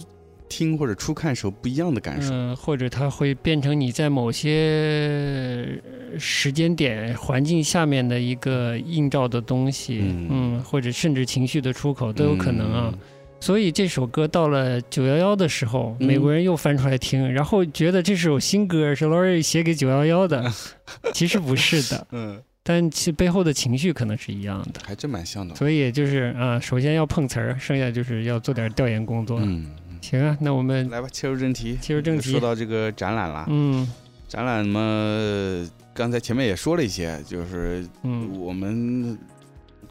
[0.48, 2.32] 听或者初看时候不一样的感受。
[2.32, 5.78] 嗯，或者它会变成你在某些
[6.12, 12.90] 呃时间点、环境下面的一个映照的东西，嗯嗯，或者甚至情绪的出口都有可能啊。
[12.90, 12.98] 嗯
[13.38, 20.51] 所以这首歌到了九幺幺的时候，嗯美国人又翻出来听，然后觉得这首新歌是 Laurie 写给九幺幺的，
[21.12, 24.81] 其实不是的， 嗯，但其背后的情绪可能是一样的。
[24.85, 25.55] 还真蛮像的。
[25.55, 29.38] 所以就是啊，首先要碰瓷儿，剩下就是要做点调研工作。
[29.42, 29.66] 嗯，
[30.01, 31.77] 行啊，那我们来吧，切入正题。
[31.81, 33.87] 切入正题说到这个展览了，嗯
[34.27, 39.16] 展览嘛，刚才前面也说了一些，就是嗯我们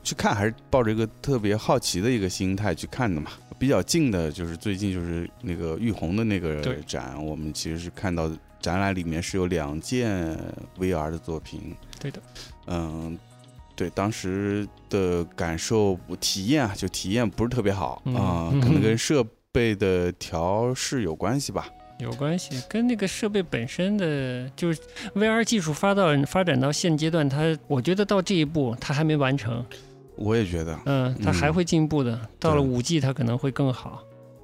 [0.05, 3.31] 去看还是抱着一个特别好奇的一个心态去看的嘛。
[3.59, 10.37] 比较近的就是最近就是那个玉红的那个展，我们其实是看到展览里面是有两件
[10.79, 11.75] VR 的作品。
[11.99, 12.21] 对的，
[12.67, 13.19] 嗯。
[13.77, 21.67] 对当时的感受体验啊，就体验不是特别好嗯啊、嗯可能跟设备的调试有关系吧。
[21.99, 24.79] 有关系，跟那个设备本身的，就是
[25.13, 29.65] VR 技术发到发展到现阶段，它我觉得到这一步它还没完成，
[30.15, 32.19] 我也觉得，嗯，它还会进步的。
[32.39, 34.04] 到了对五 G 它可能会更好，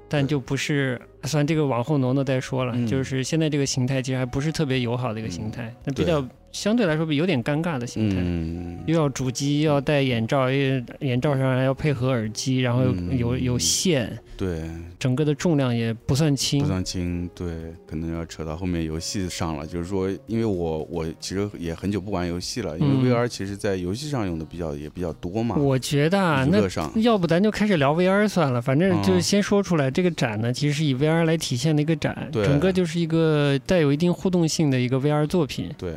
[0.10, 2.74] 但就不是，算这个往后挪挪再说了。
[2.76, 8.18] 嗯就是现在这个形态其实还不是特别友好的一个形态，那比较相对来说有点尴尬的形态。
[8.20, 16.68] 嗯，又要主机，又要戴眼罩，又眼罩上还要配合耳机，然后有嗯有有线，对，整个的重量也不算轻不。
[16.68, 19.66] 算轻，对，可能要扯到后面游戏上了。
[19.66, 26.60] 就是说，因为我我其实也很久不玩游戏了，因为嗯 VR 其实在游戏上用的比较也比较多嘛，我觉得啊，那
[27.02, 35.70] 要不咱就开始聊 VR 算了，反正就是嗯先说出来，这个展呢，其实是以 VR 来体现的一个展，对整个就是一个带有一定互动性的一个 VR 作品。
[35.78, 35.96] 对，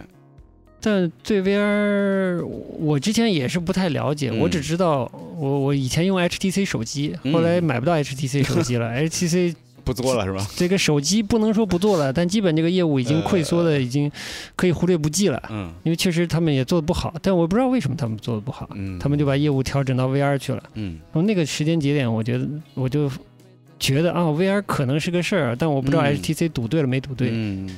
[0.86, 4.38] 但对 VR，我之前也是不太了解，嗯。
[4.40, 7.32] 我只知道我我以前用 HTC 手机，嗯。
[7.32, 10.46] 后来买不到 HTC 手机了， HTC 不做了是吧？
[10.56, 14.12] 这个手机不能说不做了，但基本这个业务已经呃溃缩的已经
[14.56, 15.72] 可以忽略不计了，嗯。
[15.84, 20.62] 因为确实他们也做的不好，但我不知道为什么他们做的不好，嗯，他们就把业务调整到 VR 去了。
[20.74, 21.00] 嗯。
[21.12, 23.10] 然后那个时间节点，我觉得我就
[23.78, 26.14] 觉得啊，VR 可能是个事儿，但我不知道嗯。
[26.14, 27.30] HTC 赌对了没赌对。
[27.32, 27.70] 嗯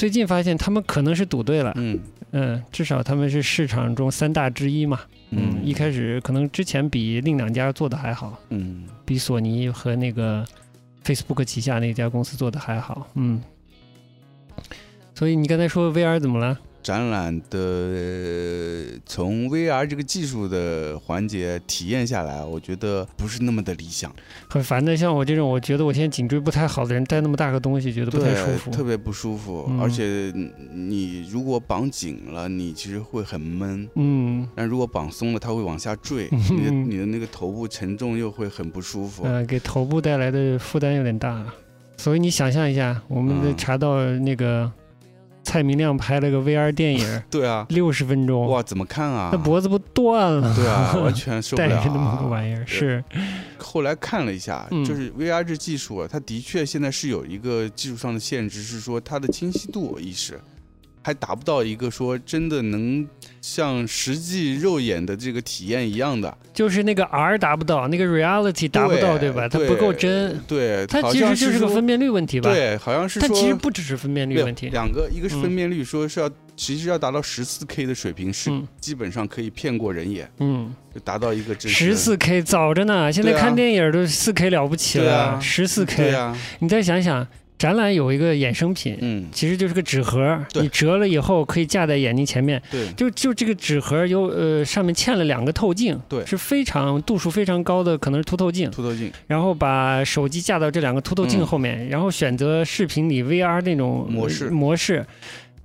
[0.00, 4.98] 最近发现他们可能是赌对了，嗯嗯，至少他们是市场中三大之一嘛。
[5.28, 10.42] 嗯，一开始可能之前比另两家做的还好，嗯比索尼和那个
[11.04, 13.06] Facebook 旗下那家公司做的还好。
[13.12, 13.42] 嗯，
[15.14, 16.58] 所以你刚才说 VR 怎么了？
[16.82, 24.14] 展览的呃从 VR 这个技术的环节体验下来，我觉得不是那么的理想，
[24.48, 28.70] 很烦的，像我这种我觉得我现在颈椎不太好的人，带那么大个东西，觉得不太舒，服。
[28.70, 30.32] 特别不舒服，嗯而且
[30.72, 33.88] 你如果绑紧了，你其实会很闷。
[33.94, 39.24] 嗯，但如果绑松了，它会往下坠，嗯你的你的那个头部沉重又会很不舒服。
[39.24, 41.44] 呃，给头部带来的负担有点大，
[41.96, 44.70] 所以你想象一下，我们的查到那个
[45.42, 49.30] 蔡明亮拍了个 VR 电影， 对啊，六十分钟，哇，怎么看啊？
[49.32, 50.54] 那脖子不断了？
[50.54, 52.26] 对啊，完全受不了、 带着那么个啊。
[52.26, 53.02] 玩意儿，是，
[53.58, 60.40] 后来看了一下，嗯就是 VR 这技术啊，它的确现在是有一个技术上的限制，是说它的清晰度意识
[61.02, 63.06] 还达不到一个说真的能
[63.40, 66.36] 像实际肉眼的这个体验一样的。
[66.52, 69.48] 就是那个 R 达不到，那个 reality 达不到，对吧？
[69.48, 78.66] 它不够真，对，它其实就是个分辨率问题吧？，对，好像是它其实不只是分辨率问题，两个，一个是分嗯辨率，说是要其实要达到十四 K 的水平，是嗯。
[78.80, 85.40] 基本上可以骗过人眼，嗯，就达到一个真十四 K 早着呢，现在看电影都四 K 了不起了，啊。
[85.40, 87.26] 十四对 K，啊，你再想想，
[87.60, 90.62] 展览有一个衍生品，嗯，其实就是个纸盒，对。
[90.62, 92.60] 你折了以后可以架在眼睛前面。
[92.70, 96.24] 对，就就这个纸盒有呃上面嵌了两个透镜，对。
[96.24, 98.70] 是非常度数非常高的，可能是凸透镜。
[98.70, 99.12] 凸透镜。
[99.26, 101.46] 然后把手机架到这两个凸透镜嗯。
[101.46, 104.46] 后面，然后选择视频里 VR 那种模式。
[104.46, 105.04] 呃模式，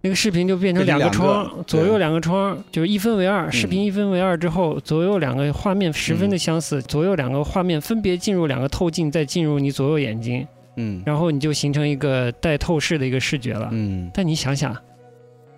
[0.01, 10.45] 那个视频就变成两个变成两个窗，左右两个窗，就是一分为二，视频一分为二之后，左右两个画面十分的相似，左右两个画面分别进入两个透镜，再进入你左右眼睛，
[10.77, 11.01] 嗯。
[11.05, 13.69] 然后你就形成一个带透视的一个视觉了。
[13.71, 14.75] 嗯，但你想想，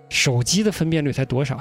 [0.09, 1.59] 手机的分辨率才多少？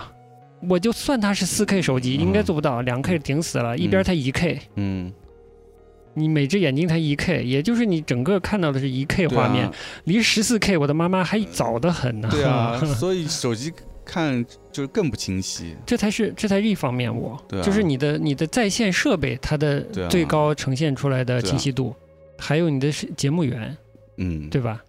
[0.69, 5.12] 我就算它是四 K 手机，应该做不到，两 K 顶死了，一边才一 K，嗯，
[6.14, 9.71] 你每只眼睛才一 K，也就是你整个看到的是一 K 画面，
[10.05, 12.29] 离十四 K 我的妈妈还早得很呢。
[12.31, 13.71] 对啊， 所以手机
[14.03, 14.42] 看
[14.73, 15.77] 就是更不清晰。
[15.85, 21.95] 这才是这才是一方面我，就是你的你的在线设备它的最高呈现出来的清晰度，
[22.38, 23.77] 还有你的是节目源，
[24.18, 24.83] 嗯，对吧？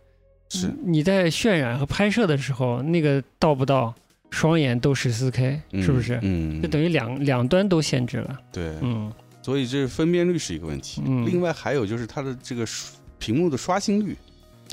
[0.49, 3.93] 是，你在渲染和拍摄的时候，那个到不到
[4.29, 6.19] 双眼都十四 K，嗯是不是？
[6.21, 8.39] 嗯，就等于两两端都限制了。
[8.51, 11.01] 对，嗯所以这分辨率是一个问题。
[11.05, 14.15] 嗯另外还有就是它的这个刷屏幕的刷新率，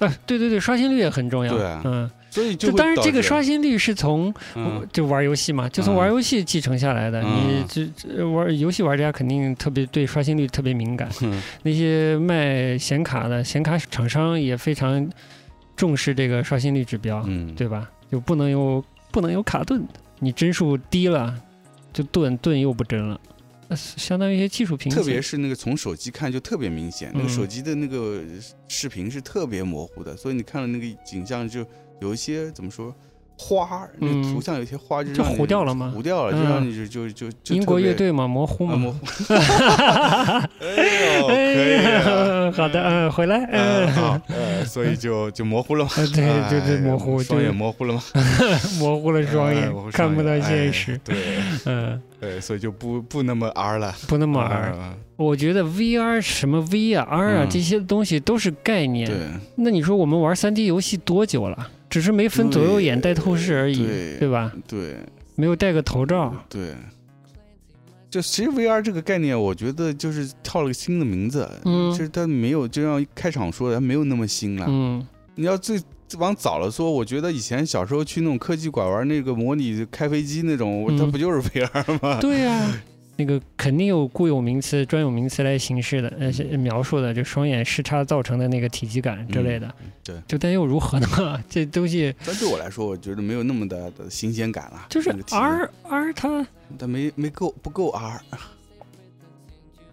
[0.00, 1.56] 啊，对对对，刷新率也很重要。
[1.56, 7.22] 对啊嗯，所以就就当然这个刷新率是从嗯就玩游戏嘛，就从嗯玩游戏继承下来的。
[7.22, 11.08] 嗯你这这玩游戏玩家肯定特别对刷新率特别敏感。
[11.20, 15.08] 嗯那些卖显卡的显卡厂商也非常
[15.76, 17.88] 重视这个刷新率指标，嗯，对吧？
[18.10, 19.86] 就不能有不能有卡顿，
[20.18, 21.32] 你帧数低了
[21.92, 23.20] 就顿顿又不帧了，
[23.68, 25.00] 那相当于一些技术瓶颈。
[25.00, 28.20] 特别是那个从手机看就特别明显，那个嗯手机的那个
[28.66, 31.64] 视频是特别模糊的，所以你看了那个景象就
[32.00, 32.94] 有一些怎么说
[33.36, 35.90] 花，那图像有些花就就糊掉了吗？
[35.94, 36.48] 糊掉了，就嗯。
[36.48, 38.74] 让你就就就就英国乐队嘛，模糊嘛。
[38.74, 38.98] 啊模糊。
[40.60, 42.52] 哎呦，可以啊。
[42.52, 48.00] 好的，嗯，回来，嗯，嗯，好，呃，所以就就模糊了嘛，呃 对对对哎模糊双就眼模糊了嘛，
[48.78, 51.16] 模糊了双眼看不到现实，对。
[51.64, 54.72] 嗯，对，所以就不不那么 R 了，不那么 R。
[54.76, 57.48] 嗯我觉得 VR 什么 V 啊、R 啊嗯。
[57.48, 59.06] 这些东西都是概念。
[59.08, 59.16] 对，
[59.54, 61.70] 那你说我们玩 3D 游戏多久了？
[61.94, 64.52] 只是没分左右眼戴透视而已，对对吧？
[64.66, 64.96] 对
[65.36, 66.34] 没有戴个头罩。
[66.48, 66.74] 对。
[68.10, 74.66] 就其实 VR 这个概念，我觉得就是套了个新的名字，嗯就是它没有，就像开场说的，它没有那么新了。
[74.68, 75.80] 嗯你要最
[76.18, 82.18] 往早了说，我觉得以前小时候去那种科技馆玩那个模拟开飞机那种，嗯它不就是 VR 吗？
[82.20, 82.72] 对呀、
[83.16, 89.66] 那个肯定有固有名词、专有名词来形式的，呃，描述的，就双眼视差造成的那个体积感之类的。
[89.82, 91.08] 嗯对，就但又如何呢？
[91.48, 94.86] 这东西但对我来说，我觉得没有那么大的新鲜感了。
[94.90, 96.46] 就是 R R 它
[96.78, 98.20] 它没没够不够 R。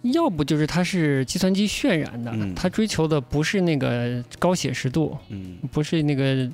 [0.01, 6.49] 要不就是它是计算机渲染的，嗯它追求的不是那个高写实度，嗯不是那个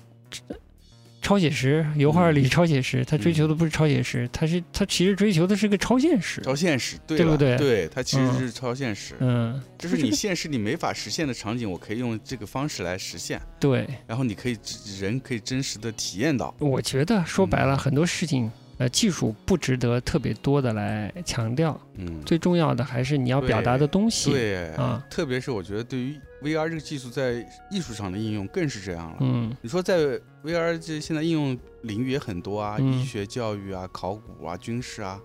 [1.22, 6.40] 超写实，油画里超写实，他追求的不是超写实，他是他其实追求的是个超现实。
[6.42, 7.58] 超现实，对不对？
[7.58, 8.40] 对，他其实嗯。
[8.40, 14.58] 是超现实，嗯，就是你现实里没法实现的场景，我可以用这个方式来实现，对，然后你可以
[15.00, 16.56] 人可以真实的体验到。
[16.60, 17.78] 我觉得说白了，嗯。
[17.78, 24.32] 很多事情，呃，技术不值得特别多的来强调，嗯，最重要的还是你要表达的东西。
[24.32, 25.04] 对啊。
[25.10, 29.18] 特别是我觉得对于 VR 这个技术在艺术上的应用更是这样了。
[29.22, 29.56] 嗯。
[29.62, 35.20] 你说在 VR 这现在应用领域也很多啊，嗯医学、教育啊、考古啊、军事啊。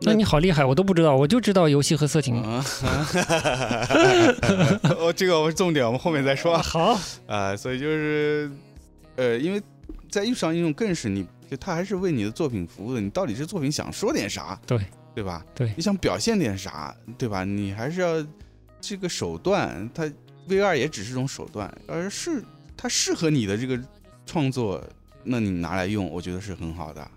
[0.00, 2.40] 那你好厉害，我都不知道，我就知道游戏和色情。
[2.40, 2.64] 啊，
[4.96, 6.62] 哦，这个我重点我们后面再说啊。
[6.64, 8.48] 好，啊，所以就是，
[9.16, 9.60] 呃，因为
[10.08, 13.00] 在艺术上应用更是你，就它还是为你的作品服务的。
[13.00, 14.56] 你到底是作品想说点啥？
[14.64, 14.78] 对，
[15.16, 15.44] 对吧？
[15.52, 16.94] 对你想表现点啥？
[17.18, 17.42] 对吧？
[17.42, 18.24] 你还是要
[18.80, 20.08] 这个手段，它
[20.48, 22.40] VR 也只是种手段，而是
[22.76, 23.76] 它适合你的这个
[24.28, 24.84] 创作，
[25.24, 27.10] 那你拿来用，我觉得是很好的。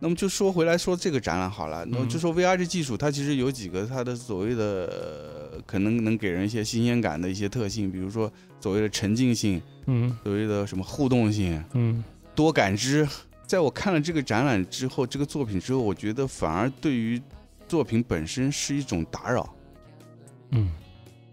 [0.00, 12.02] 那么就说回来说这个展览好了，那么就说 VR 这技术，它其实有几个它的所谓的、呃可能能给人一些新鲜感的一些特性，比如说所谓的沉浸性，嗯所谓的什么互动性、嗯
[12.34, 13.08] 多感知。
[13.46, 17.20] 在我看了这个展览之后，这个作品之后，我觉得反而对于
[17.68, 19.54] 作品本身是一种打扰。
[20.50, 20.72] 嗯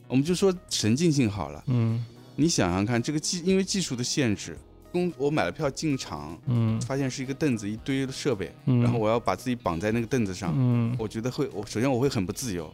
[0.07, 4.57] 我们就说沉浸性好了，嗯你想想看，这个技因为技术的限制，
[4.91, 6.79] 公我买了票进场，嗯。
[6.81, 12.73] 发现是一个凳子一堆的设备，嗯，然后我要把自己绑在那个凳子上，嗯，我觉得会，我首先我会很不自由，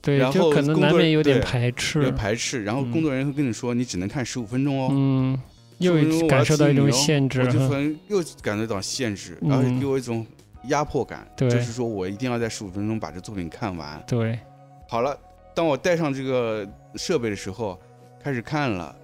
[0.00, 2.10] 对，然后就可能难免有点排斥。
[2.12, 2.90] 排斥，然后嗯。
[2.92, 4.88] 工作人员会跟你说，你只能看十五分钟哦。
[4.92, 5.38] 嗯，
[5.78, 7.68] 又感受到一种限制我就哈。
[7.68, 10.26] 分又感觉到限制，然后嗯给我一种
[10.64, 11.48] 压迫感，对。
[11.48, 14.02] 就是说我一定要在十五分钟把这作品看完。
[14.06, 14.38] 对，
[14.88, 15.16] 好了，
[15.54, 17.78] 当我带上这个设备的时候，
[18.22, 18.94] 开始看了，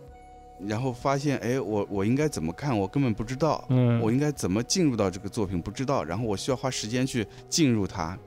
[0.66, 8.18] 然后发现，哎，我我应该怎么看，我根本不知道，嗯，我应该怎么进入到这个作品，不知道，然后我需要花时间去进入它。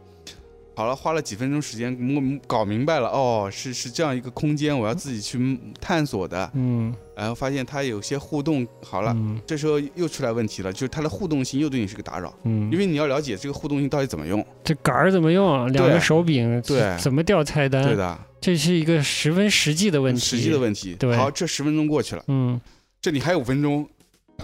[0.77, 6.47] 好了，花了几分钟时间摸搞明白了，哦，是是这样一个空间，我要自己去探索的。
[6.53, 14.45] 嗯，然后发现它有些互动，好了，嗯这时候又出来问题了，就是它的互动性又对你是个打扰，嗯，因为你要了解这个互动性到底怎么用。
[14.63, 15.67] 这杆儿怎么用啊？
[15.69, 17.83] 两个手柄对怎么调菜单？
[17.83, 20.21] 对，的，这是一个十分实际的问题。
[20.21, 20.93] 实际的问题。
[20.93, 22.61] 对好，这十分钟过去了，嗯
[23.01, 23.89] 这里还有五分钟，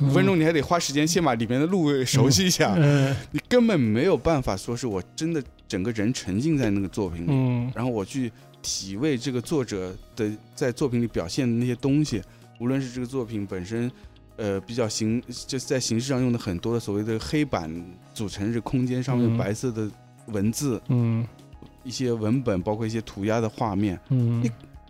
[0.02, 3.16] 五分钟你还得花时间先把里面的路给熟悉一下，嗯。
[3.32, 7.72] 你根本没有办法说是我真的整个人沉浸在那个作品里，嗯。
[7.76, 8.32] 然后我去
[8.62, 12.22] 体味这个作者的在作品里表现的那些东西，
[12.60, 13.92] 无论是这个作品本身，
[14.38, 17.72] 呃，比较形就是在形式上用的很多的所谓的黑板
[18.14, 19.38] 组成这空间上面嗯。
[19.38, 19.90] 白色的
[20.28, 21.26] 文字，嗯。
[21.84, 24.42] 一些文本，包括一些涂鸦的画面，嗯。
[24.42, 24.50] 你，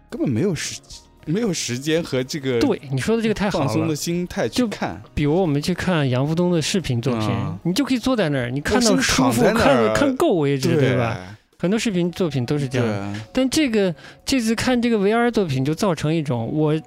[0.09, 0.79] 根本没有时
[1.25, 3.95] 没有时间和这个对你说的这个太好了放松的。
[3.95, 5.01] 心态去就看。
[5.13, 11.17] 比如我们去看杨福东的视频作品啊，你就可以坐在那儿，你看到舒服，看看够为止，对吧？
[11.57, 13.15] 很多视频作品都是这样。
[13.31, 13.93] 但这个
[14.25, 16.81] 这次看这个 VR 作品，就造成一种我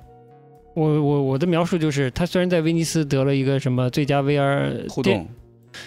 [0.74, 5.28] 我我我的描述就是，他虽然在威尼斯得了一个什么最佳 VR 电互动，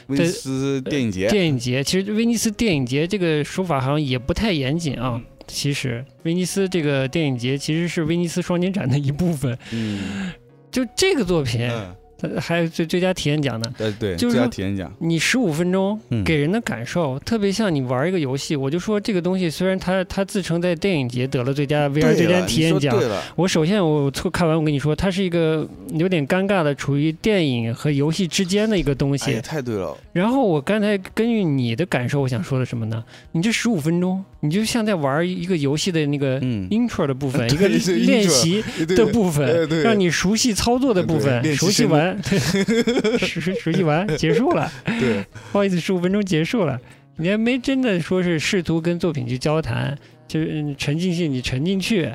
[0.07, 5.13] 威尼斯电影节，电影节，其实威尼斯电影节这个说法好像也不太严谨啊。
[5.15, 9.57] 嗯其实威尼斯这个电影节其实是威尼斯双年展的一部分。
[9.73, 10.31] 嗯
[10.71, 13.73] 就这个作品，嗯，它还有最最佳体验奖呢。
[13.75, 18.55] 对对，最佳就是说体验奖，你十五分钟嗯给人的感受，特别像你玩一个游戏。
[18.55, 22.95] 我就说这个东西，虽然它它自称在电影节得了最佳 VR 最佳体验奖
[23.35, 29.41] 我首先我错看完，我跟你说，它是一个有点尴尬的，处于电影和游戏之间的一个东哎西呀，。
[29.41, 33.03] 太对了，然后我刚才根据你的感受，我想说的什么呢？
[33.31, 44.71] 你这十五分钟，你就像在玩一个游戏的那个嗯，intro 的部分， 一个练习的部分，让你熟悉操作的部分，熟悉完，对，熟熟悉完 结束了。
[44.85, 46.79] 对，不好意思，十五分钟结束了，
[47.17, 52.09] 你还没真的说是试图跟作品去交谈，就是嗯沉浸性你沉进去，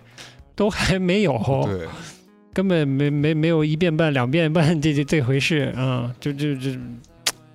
[0.55, 1.39] 都还没有。
[1.67, 1.87] 对，
[2.55, 6.71] 根本没没没有一遍半两遍半这这这回事啊、就就就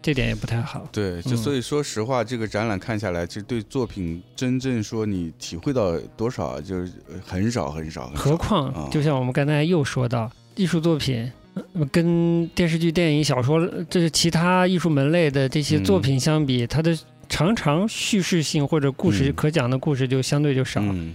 [0.02, 0.88] 这点也不太好。
[0.92, 8.22] 对，就嗯所以说实话，这个展览看下来，其实对作品真正说你体会到多少啊，就是呃很少很少很少。
[8.22, 11.30] 何况啊，就像我们刚才又说到，艺术作品
[11.74, 16.98] 呃跟电视剧、电影、小说，这是其他艺术门类的这些作品相比，它的
[17.28, 20.82] 常常叙事性或者故事嗯可讲的故事就相对就少。
[20.82, 21.14] 嗯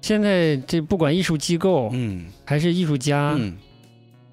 [0.00, 3.56] 现在这不管艺术机构嗯还是艺术家，嗯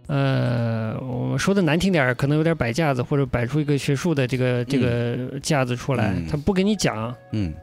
[0.08, 1.00] 呃，
[1.40, 6.28] 说的难听点儿，可能有点摆架子，或者摆出一个学术的这个这个架子出来，嗯。
[6.28, 7.16] 他不跟你讲。
[7.32, 7.54] 嗯，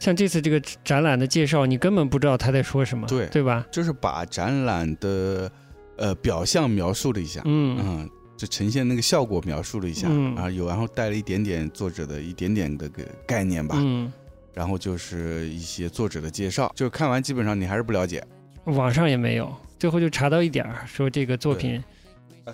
[0.00, 3.26] 像这次这个展览的介绍，你根本不知道他在说什么，对。
[3.26, 3.64] 对吧？
[3.70, 5.52] 就是把展览的
[5.96, 7.78] 呃表象描述了一下，嗯。
[7.78, 10.34] 嗯，就呈现那个效果描述了一下，嗯。
[10.34, 14.12] 啊有然后带了一点点作者的一点点的个概念吧，嗯，
[14.54, 18.24] 然后就是一些作者的介绍，就看完基本上你还是不了解。
[18.64, 21.80] 网上也没有，最后就查到一点儿，说这个作品《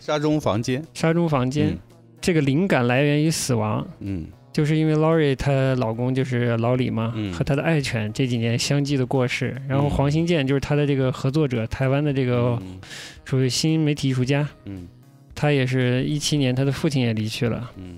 [0.00, 1.78] 沙中房间，沙中房间》嗯。
[2.20, 4.26] 这个灵感来源于死亡，嗯。
[4.52, 7.32] 就是因为 Laurie 她老公就是老李嘛，嗯。
[7.32, 9.90] 和她的爱犬这几年相继的过世，然后嗯。
[9.90, 12.78] 黄新建就是他的这个合作者，台湾的这个嗯。
[13.24, 14.88] 属于新媒体艺术家，嗯。
[15.34, 17.96] 他也是一七年他的父亲也离去了，嗯。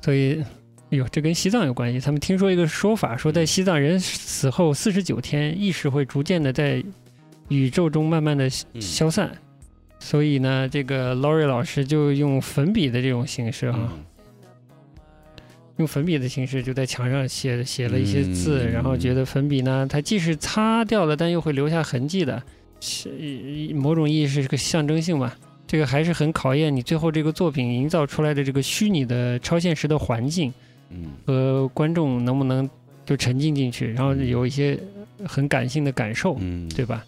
[0.00, 0.42] 所以。
[0.88, 1.98] 哎呦，这跟西藏有关系。
[1.98, 6.80] 他们听说一个说法，说在西藏人死后四十九天，意识会逐渐的在
[7.48, 8.80] 宇宙中慢慢的嗯。
[8.80, 9.36] 消散。
[9.98, 14.04] 所以呢，这个 Laurie 老师就用粉笔的这种形式哈、嗯。
[15.78, 18.72] 用粉笔的形式就在墙上写写了一些字，嗯。
[18.72, 22.42] 然后觉得粉笔呢，它既是擦掉了，但又会留下痕迹的，
[22.80, 23.10] 是
[23.74, 25.36] 某种意义是个象征性吧。
[25.66, 30.52] 这个还是很考验你最后这个作品营造出来的这个虚拟的超现实的环境
[30.90, 31.06] 嗯。
[31.26, 32.68] 和观众能不能
[33.04, 34.78] 就沉浸进去，然后有一些
[35.24, 37.04] 很感性的感受，嗯，对吧？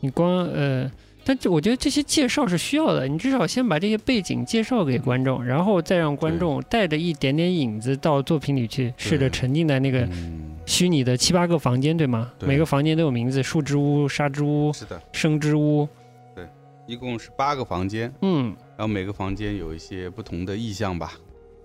[0.00, 0.90] 你光呃，
[1.24, 10.50] 但这我觉得这些介绍是需要的，你至少先把这些背景介绍给观众，然后再让观众带着一点点影子到作品里去，试着沉浸在那个嗯。
[10.66, 12.32] 虚拟的七八个房间，对吗？
[12.38, 12.48] 对。
[12.48, 15.86] 每个房间都有名字，树之屋、沙之屋、是的，生之屋，
[16.34, 16.48] 对
[16.86, 18.56] 一共是八个房间，嗯。
[18.76, 21.12] 然后每个房间有一些不同的意象吧，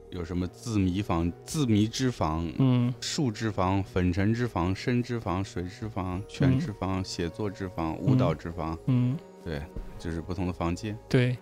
[0.09, 2.93] 有什么字谜房、字谜之房、嗯。
[2.99, 9.17] 树之房、粉尘之房、生之房、水之房、犬之房、写作之房、舞蹈之房，嗯，
[9.49, 9.59] 对，
[9.97, 10.95] 就是不同的房间。
[11.09, 11.35] 对，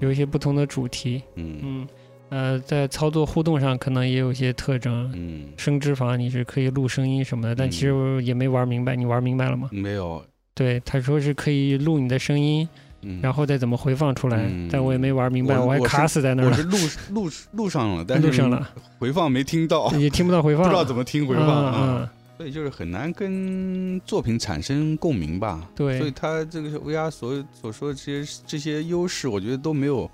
[0.00, 1.88] 有一些不同的主题，嗯嗯
[2.30, 5.12] 呃，在操作互动上可能也有一些特征。
[5.14, 9.68] 嗯，生之房你是可以录声音什么的，但其实也没玩明白，你玩明白了吗？
[9.70, 10.24] 没有，
[10.54, 12.66] 对，他说是可以录你的声音，
[13.02, 16.78] 嗯，然后再怎么回放出来，嗯但我也没玩明白，我我是卡死在那儿了，我是录
[17.10, 18.66] 录录上了， 但是录上了，
[18.98, 22.08] 回放没听到，也听不到回放，不知道怎么听回放嗯，
[22.42, 25.64] 所以就是很难跟作品产生共鸣吧。
[25.76, 30.10] 对所以他这个 VR 所所说的这些这些优势，我觉得都没有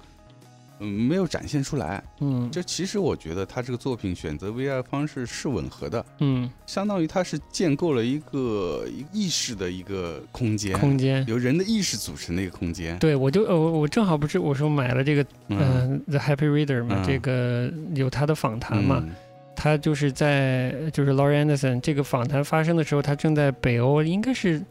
[0.80, 2.04] 嗯没有展现出来。
[2.20, 11.24] 嗯就其实我觉得他这个作品选择 VR 方式是吻合的，嗯，相当于他是建构了一个意识的一个空间，空间。
[11.26, 12.98] 由人的意识组成的一个空间。
[12.98, 19.14] 对，我就呃，我我正好不是我说买了这个嗯嗯、The Happy Reader 嘛，嗯这个有他的访谈嘛，嗯
[19.60, 24.62] 他就是在就是 Laurie Anderson 这个访谈发生的时候，他正在北欧，应该是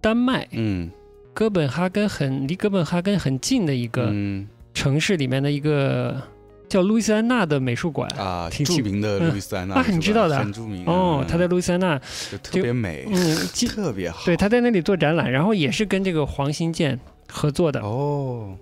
[0.00, 0.88] 丹麦嗯，
[1.34, 6.22] 哥本哈根很离哥本哈根很近的一个嗯城市里面的一个
[6.68, 8.08] 叫路易斯安那的美术馆。
[8.16, 13.36] 啊，挺著名的嗯路易斯安那啊你知道的很著名哦，他在路易斯安那，就特别美，嗯，
[13.66, 14.24] 特别好。
[14.24, 17.80] 对，他在那里做展览，然后也是跟这个黄新建合作的。
[17.80, 18.54] 哦，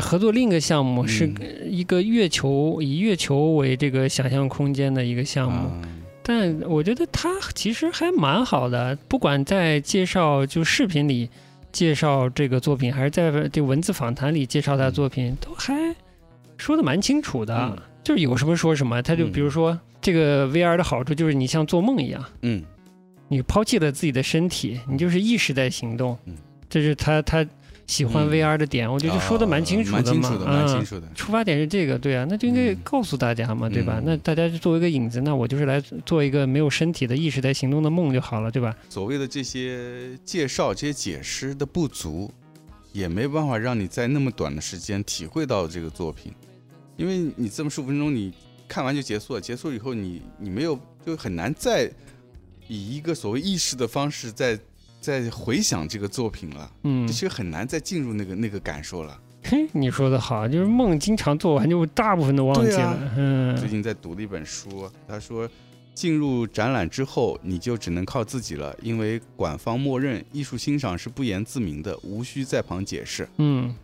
[0.00, 1.70] 合作另一个项目是嗯。
[1.70, 5.68] 一个月球，以月球为这个想象空间的一个项目。
[5.68, 5.82] 啊。
[6.22, 11.30] 但我觉得他其实还蛮好的，不管在介绍就视频里
[11.70, 15.94] 介绍这个作品，还是在这文字访谈里介绍他的作品，都还
[16.56, 17.56] 说的蛮清楚的。
[17.56, 17.78] 嗯。
[18.02, 19.32] 就是有什么说什么，他就嗯。
[19.32, 22.62] 比如说、这个 VR 的好处就是你像做梦一样，嗯。
[23.28, 26.16] 你抛弃了自己的身体，你就是意识在行动。
[26.26, 26.34] 嗯。
[26.68, 27.46] 这是他他
[27.86, 30.02] 喜欢嗯 VR 的点，我觉得说的蛮清楚的嘛。
[30.02, 31.08] 蛮清楚的，蛮嗯清楚的。
[31.14, 33.98] 出发点是这个，对啊，那就应该嗯告诉大家嘛，对吧？
[33.98, 38.76] 嗯那大家就作为一个影子，那我就是来做一个没有身体的意识在行动的梦就好了，对吧？
[38.88, 42.30] 所谓的这些介绍、这些解释的不足，
[42.92, 46.32] 也没办法让你在那么短的时间体会到这个作品，
[46.96, 48.32] 因为你这么十五分钟你
[48.66, 51.88] 看完就结束了，结束以后你你没有就很难再
[52.66, 54.58] 以一个所谓意识的方式再
[55.06, 59.16] 再回想这个作品了，嗯其，实很难再进入那个那个感受了。
[59.44, 65.48] 嘿，你说的好，就是梦经常做完就大部分都忘记了，对啊最嗯近在读的一本书，他说。
[65.94, 73.26] 进入展览之后，你就只能靠自己了，因为馆方默认艺术欣赏是不言自明的，无需在旁解释。
[73.38, 73.74] 嗯，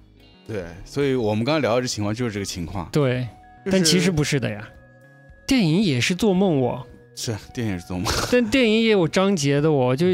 [0.47, 2.87] 对，所以我们刚刚聊的这情况就是这个情况。
[2.93, 3.27] 对，
[3.64, 4.68] 就是但其实不是的呀，
[5.47, 10.07] 电影也是做梦我，是电影是做梦， 但电影也有章节的我，就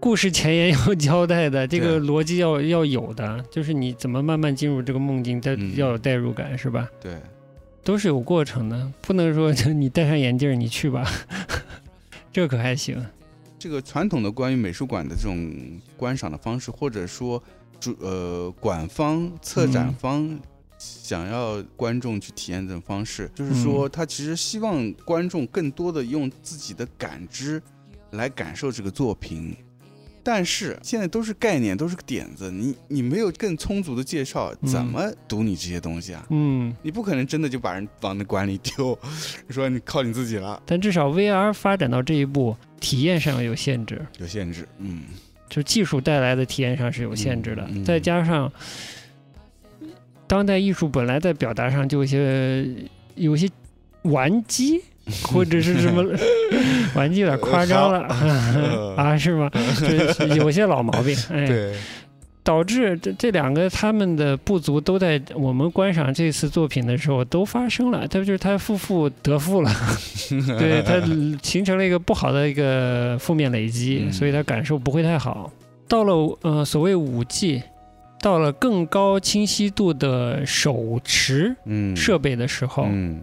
[0.00, 6.88] 故事前言要交代的，这个逻辑要要有的，就是你怎么慢慢进入这个梦境，再嗯要有代入感，是吧？
[7.00, 7.20] 对，
[7.82, 11.04] 都是有过程的，不能说就 你戴上眼镜你去吧，
[12.32, 13.04] 这可还行。
[13.58, 15.52] 这个传统的关于美术馆的这种
[15.96, 17.42] 观赏的方式，或者说
[17.80, 20.40] 主呃馆方、策展嗯方
[20.78, 27.60] 想要观众去体验这种方式，就是说他其实希望观众更多的用自己的感知
[28.12, 29.56] 来感受这个作品。
[30.30, 36.26] 但是现在都是概念，都是个点子，你你没有更充足的介绍，嗯怎么读你这些东西啊？
[36.28, 38.98] 嗯，你不可能真的就把人往那馆里丢，
[39.48, 44.68] 说你靠你自己了，但至少 VR 发展到这一步，体验上有限制，有限制。
[44.76, 45.04] 嗯，
[45.48, 48.52] 就技术带来的体验上是有限制的，嗯嗯再加上
[50.26, 52.68] 当代艺术本来在表达上就有些
[53.14, 53.48] 有些
[54.02, 54.82] 玩机。
[55.22, 56.04] 或者是什么
[56.96, 58.00] 玩机有点夸张了
[58.96, 59.16] 啊？
[59.16, 59.50] 是吗？
[60.18, 61.74] 就有些老毛病，哎，对，
[62.42, 69.70] 导致这这两个他们的不足都在我们观赏这次作品的时候都发生了，他就是他负负得负了，
[70.58, 71.00] 对他
[71.42, 74.12] 形成了一个不好的一个负面累积，嗯。
[74.12, 75.50] 所以他感受不会太好。
[75.86, 77.62] 到了呃所谓五 G，
[78.20, 83.22] 到了更高清晰度的手持嗯，设备的时候，嗯。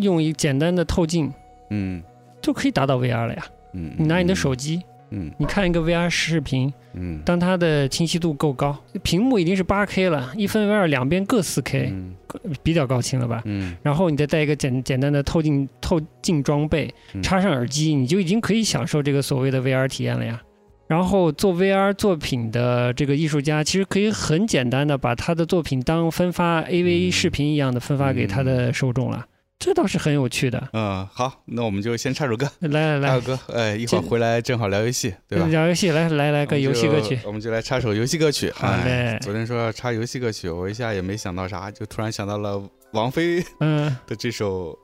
[0.00, 1.30] 用一简单的透镜
[1.68, 2.02] 嗯
[2.42, 3.44] 就可以达到 VR 了呀。
[3.72, 7.22] 嗯，你拿你的手机，嗯你看一个 VR 视频，嗯。
[7.24, 12.14] 当它的清晰度够高，屏幕已经是 8K 了，一分为二，两边各 4K，、嗯。
[12.62, 13.40] 比较高清了吧？
[13.46, 13.74] 嗯。
[13.82, 17.22] 然后你再带一个简简单的透镜透镜装备，嗯。
[17.22, 20.42] 插上耳机，你就已经可以享受这个所谓的 VR 体验了呀。
[20.88, 29.24] 然后做 VR 作品的这个艺术家，其实可以很简单的把他的作品当分发 AV 嗯视频一样的分发给他的受众了，
[29.62, 30.68] 这倒是很有趣的。
[30.72, 35.46] 嗯，好，那我们就先插首歌，来来来，插首歌，哎，一会儿回来正好聊游戏，对吧？
[35.46, 37.16] 聊游戏，来来来个游戏歌曲。
[37.24, 38.50] 我们就来插首游戏歌曲。
[38.50, 42.60] 好哎嘞昨天说要插游戏歌曲，我一下也没想到啥，就突然想到了
[42.90, 44.76] 王菲嗯 的这首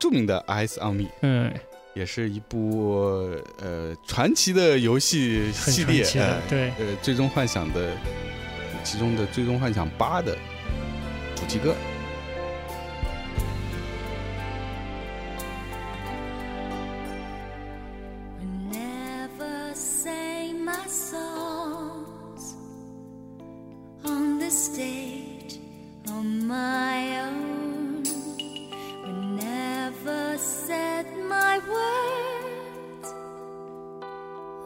[0.00, 1.52] 著名的《Eyes on Me》，嗯，
[1.94, 3.30] 也是一部
[3.62, 6.04] 呃传奇的游戏系列，
[6.48, 6.70] 对。
[6.78, 7.92] 呃，最终幻想的
[8.82, 10.36] 其中的最终幻想八的
[11.36, 11.72] 主题歌。
[26.48, 28.02] My own.
[29.04, 33.08] We never said my words,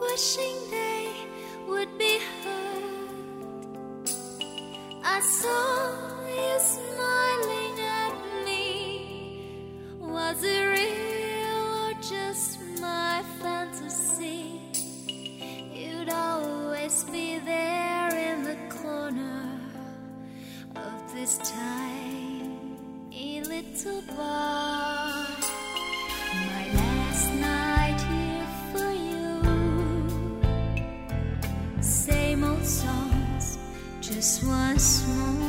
[0.01, 1.09] wishing they
[1.67, 4.09] would be heard.
[5.03, 5.97] I saw
[6.39, 8.15] you smiling at
[8.47, 8.71] me?
[9.99, 14.61] Was it real or just my fantasy?
[15.75, 17.32] You'd always be
[21.23, 22.77] of time
[23.13, 25.25] a little bar.
[26.49, 29.41] My last night here for you.
[31.81, 33.59] Same old songs,
[34.01, 35.42] just once more.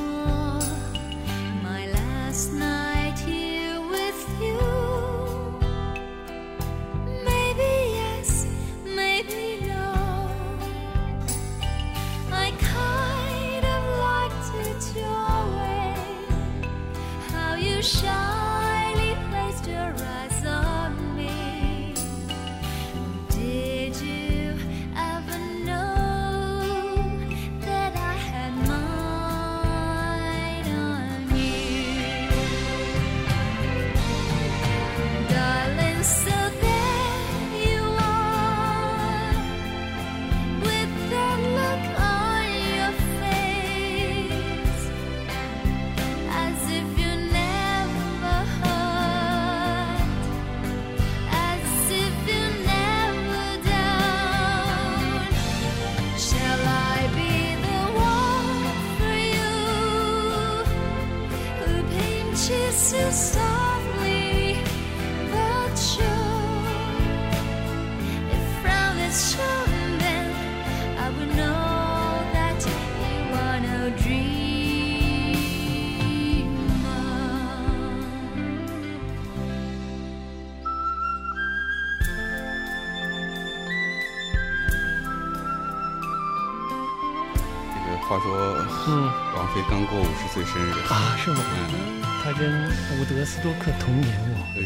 [93.84, 94.34] 斯多克同年哦。
[94.56, 94.62] 哎，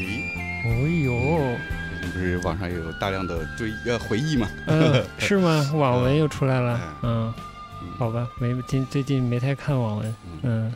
[0.66, 4.50] 哦呦，不是网上有大量的追呃回忆吗？
[4.68, 5.70] 嗯，是吗？
[5.76, 6.80] 网文又出来了。
[7.04, 7.34] 嗯，
[7.82, 10.16] 嗯好吧，没今最近没太看网文。
[10.44, 10.74] 嗯，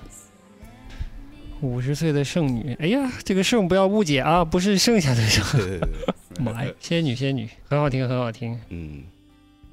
[1.61, 5.59] 五十岁的剩女，哎呀，这个剩不要误解啊，不是剩下的剩。
[5.59, 5.89] 对对对
[6.35, 9.03] 对， 妈呀，仙女仙女，很好听，很好听，嗯，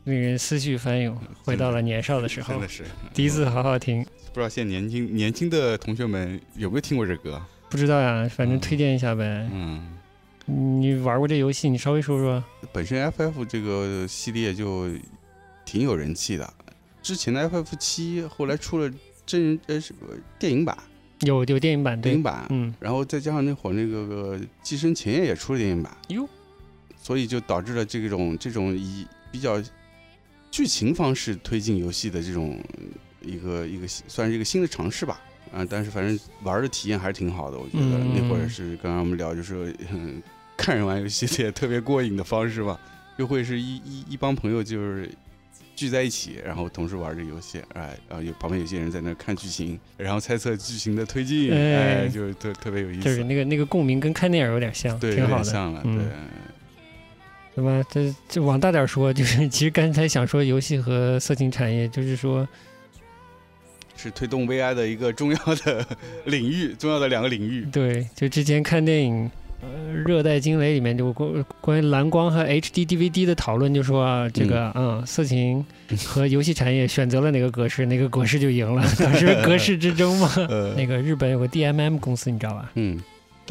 [0.04, 2.68] 令人思绪翻涌，回到了年少的时候真的。
[2.68, 4.02] 是笛子好好听，
[4.32, 7.40] 不知道现在年轻年轻的同学们有没有听过这歌？
[7.70, 9.48] 不知道呀，反正推荐一下呗。
[9.52, 9.98] 嗯，
[10.46, 12.42] 你玩过这游戏，你稍微说说。
[12.72, 14.88] 本身 FF 这个系列就
[15.64, 16.54] 挺有人气的，
[17.02, 18.90] 之前的 FF 七后来出了
[19.26, 20.76] 真人呃是呃电影版，
[21.20, 26.26] 有有电影版对电影，版，嗯，然后再加上那会儿那个个《寄生前夜》也出了电影版，哟，
[27.02, 29.62] 所以就导致了这种这种以比较
[30.50, 32.58] 剧情方式推进游戏的这种
[33.20, 35.20] 一个一个算是一个新的尝试吧。
[35.52, 40.22] 啊，但是反正玩的体验还是挺好的，我觉得、嗯那会儿是刚刚我们聊，就是嗯，
[40.56, 42.78] 看人玩游戏也特别过瘾的方式吧，
[43.16, 45.10] 又会是一一一帮朋友就是
[45.76, 55.44] 聚在一起，然后同时玩这个游戏，哎，然后有旁边有些人在那看剧情，然后猜测剧情的推进，哎哎，就是特特别有意思，就是那个那个共鸣跟看电影有点像，对，挺好的。
[55.44, 56.04] 像了，嗯对。
[57.54, 57.82] 那么？
[57.90, 62.46] 这这往大点说，就是其实刚才想说游戏和色情产业，就是说，
[63.98, 65.84] 是推动 VI 的一个重要的
[66.24, 67.66] 领域，重要的两个领域。
[67.70, 69.30] 对，就之前看电影。
[69.60, 75.66] 呃，热带惊雷里面就关关于蓝光和 HD DVD 的讨论，就说啊，这个嗯，色情
[76.06, 80.30] 和游戏产业选择了哪个格式，哪个格式就赢了，当时格式之争嘛。
[80.48, 82.70] 呃，那个日本有个 DMM 公司，你知道吧？
[82.76, 83.02] 嗯，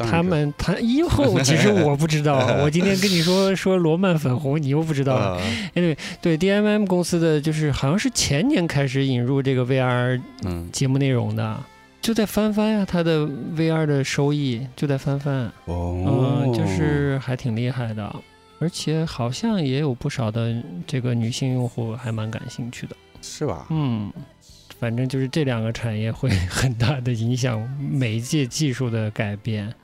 [0.06, 5.16] 他们他以后其实我不知道， 我今天跟你说 说罗曼粉红，你又不知道。
[5.16, 5.40] 这啊，
[5.74, 11.58] 对对，DMM 公司的就是好像是前年开始引入这个 VR 嗯，节目内容的，
[12.00, 13.26] 就在翻番呀，它的
[13.56, 18.14] VR 的收益就在翻番，哦嗯，就是还挺厉害的，
[18.60, 20.54] 而且好像也有不少的
[20.86, 23.66] 这个女性用户还蛮感兴趣的，是吧？
[23.70, 24.12] 嗯。
[24.80, 29.74] 反正就是这两个产业会 很大的影响媒介技术的改变。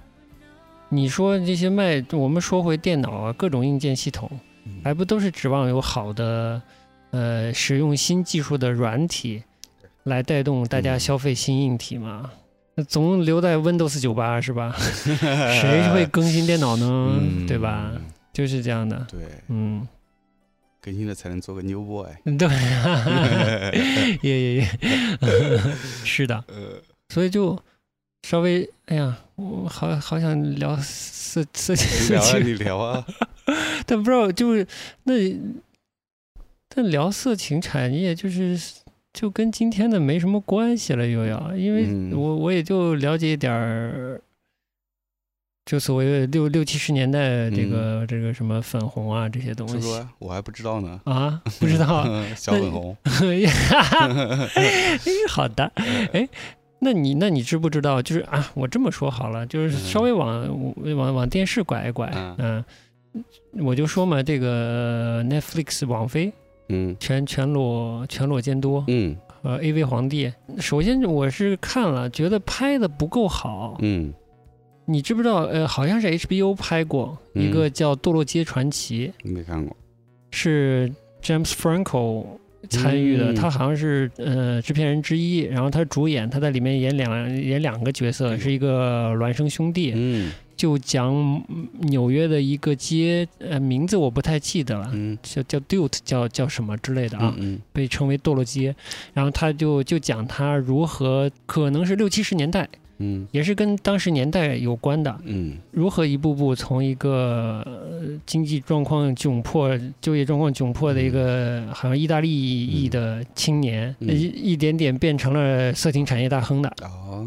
[0.95, 4.30] 你说这些卖，我们说回电脑啊，各种硬件系统，
[4.66, 6.61] 嗯还不都是指望有好的，
[7.11, 9.42] 呃，使用新技术的软体
[10.05, 12.30] 来带动大家嗯消费新硬体吗？
[12.76, 14.74] 那总留在 Windows 九八是吧？
[14.78, 16.86] 谁会更新电脑呢？
[17.20, 17.92] 嗯对吧？？
[18.32, 19.07] 就是这样的。
[19.11, 19.86] 对，嗯，
[20.80, 22.09] 更新了才能做个 New Boy。
[22.36, 22.49] 对，
[24.22, 24.68] 也也也，
[26.05, 26.42] 是的。
[26.49, 27.57] 呃，所以就
[28.22, 33.05] 稍微，哎呀，我好好想聊色色色情，你聊啊。
[33.87, 34.66] 但不知道就是
[35.03, 35.14] 那，
[36.68, 38.59] 但聊色情产业就是
[39.12, 42.12] 就跟今天的没什么关系了，又要，因为嗯。
[42.16, 44.20] 我我也就了解一点儿，
[45.66, 49.80] 就所谓的六六七十年代这个、这个什么粉红啊这些东西。
[49.80, 51.01] 是我还不知道呢。
[51.05, 52.05] 啊，不知道，
[52.37, 53.43] 小粉红， 哎，
[55.28, 55.72] 好的，
[56.12, 56.28] 哎。
[56.85, 58.01] 那你那你知不知道？
[58.03, 62.09] 就是啊，我这么说好了，就是稍微往往往电视拐一拐，
[62.39, 62.62] 嗯
[63.14, 63.24] 嗯、
[63.64, 66.32] 我就说嘛，这个 Netflix 网飞
[66.68, 70.32] 嗯全全裸全裸监督，嗯呃，AV 皇帝。
[70.59, 73.76] 首先我是看了，觉得拍的不够好。
[73.80, 74.12] 嗯
[74.87, 75.45] 你知不知道？
[75.45, 79.74] 呃，好像是 HBO 拍过一个叫《堕落街传奇》，没看过。
[80.30, 82.26] 是 James Franco
[82.68, 91.12] 参与的，嗯他好像是呃制片人之一，然后他主演，他在里面演两演两个角色，是一个孪生兄弟，嗯就讲
[91.48, 94.88] 嗯纽约的一个街，呃，名字我不太记得了。
[94.92, 98.74] 嗯叫叫 Dute，叫叫什么之类的啊，嗯被称为堕落街。
[99.12, 102.68] 然后他就就讲他如何，可能是六七十年代，
[102.99, 103.26] 嗯。
[103.32, 105.57] 也是跟当时年代有关的，嗯。
[105.70, 109.70] 如何一步步从一个呃经济状况窘迫、
[110.01, 114.09] 就业状况窘迫的一个好像意大利裔的青年，嗯。
[114.09, 114.22] 一
[114.53, 116.72] 一点点变成了色情产业大亨的。
[116.82, 117.26] 哦，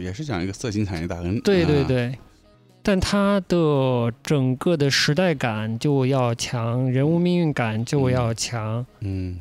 [0.00, 1.36] 也是讲一个色情产业大亨。
[1.36, 1.84] 啊，对对。
[1.84, 2.16] 对，
[2.82, 9.38] 但他的整个的时代感就要强，人物命运感就要强，嗯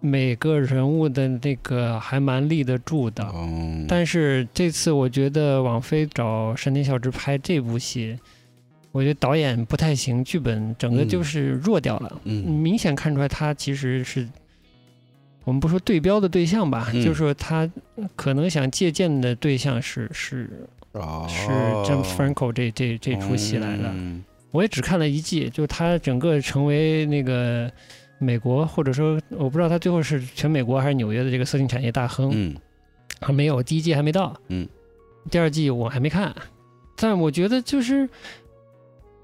[0.00, 3.24] 每个人物的那个还蛮立得住的。
[3.24, 3.48] 哦，
[3.86, 8.18] 但是这次我觉得网飞找山田孝之拍这部戏，
[8.92, 12.20] 我觉得导演不太行，剧本整个就是弱掉了。
[12.24, 14.28] 嗯明显看出来他其实是，
[15.44, 17.70] 我们不说对标的对象吧，嗯就是说他
[18.16, 21.46] 可能想借鉴的对象是是哦是
[21.84, 23.84] James Franco 这这这出戏来的。
[23.92, 27.70] 嗯我也只看了一季，就他整个成为那个
[28.20, 32.54] 美国，或者说我不知道他最后是全美国还是纽约的这个色情产业大亨，嗯。
[33.20, 34.66] 还没有，第一季还没到，嗯，
[35.30, 36.34] 第二季我还没看，
[36.96, 38.08] 但我觉得就是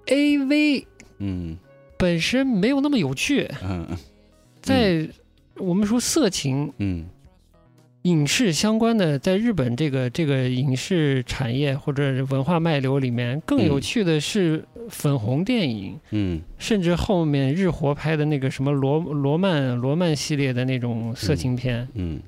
[0.06, 0.86] A V
[1.18, 1.56] 嗯。
[1.96, 3.86] 本身没有那么有趣，嗯。
[4.60, 5.08] 在
[5.56, 7.06] 我们说色情嗯
[8.06, 13.80] 影视相关的，在日本这个这个影视产业或者文化脉流里面，更有嗯。
[13.80, 15.98] 趣的是粉红电影。
[16.12, 16.40] 嗯。
[16.56, 22.20] 甚至后面日活拍的那个什么罗罗曼罗曼系列的那种色情片，嗯。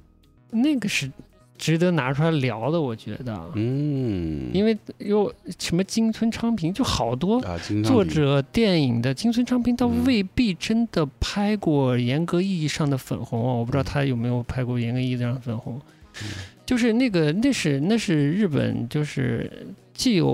[0.50, 1.10] 那个是
[1.58, 7.38] 值得拿出来聊的，我觉得，嗯，因为有什么金村昌平，就好多
[7.84, 15.78] 作者电影的金村昌平，倒嗯未必真的拍过严格意义上的粉红哦，我不知道他有没有拍过严格意义上的粉红，
[16.22, 16.28] 嗯
[16.64, 19.50] 就是那个那是那是日本就是。
[19.98, 20.28] 既有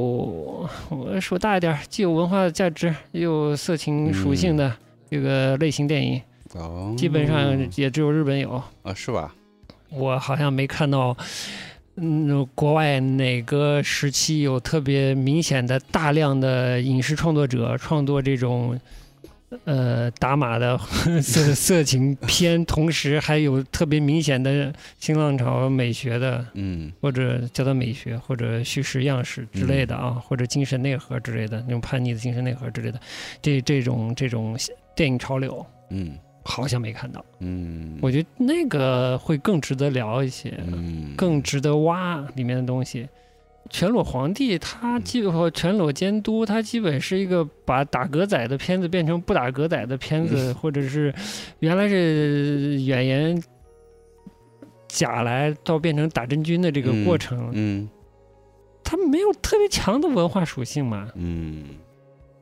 [0.90, 4.70] 我说大一点儿，既有文化价值，又有色情属性的
[5.10, 6.20] 这个类型电影，
[6.52, 8.62] 哦，基本上也只有日本有。
[8.82, 9.34] 啊是吧？
[9.97, 11.16] 我好像没看到，
[11.97, 18.78] 嗯，国外哪个时期有特别明显的大量的影视创作者创作这种。
[19.66, 20.76] 呃，打码的
[21.22, 26.90] 色色情片，同时还有特别明显的新浪潮美学的，嗯。
[27.01, 32.99] 或者叫做美学，或者叙事样式之类的啊，或者精神内核之类的那种叛逆的精神内核之类的，
[33.40, 34.57] 这这种这种
[34.97, 37.24] 电影潮流，嗯好像没看到。
[37.40, 41.14] 嗯，我觉得那个会更值得聊一些，嗯。
[41.16, 43.09] 更值得挖里面的东西。
[43.70, 51.12] 全裸皇帝他基本和全裸监督，他基本是一个把打格仔的片子变成不打格仔的片子，或者是
[51.61, 53.42] 原来是演员
[54.86, 57.88] 假来到变成打真菌的这个过程，嗯
[58.84, 61.64] 它没有特别强的文化属性嘛，嗯。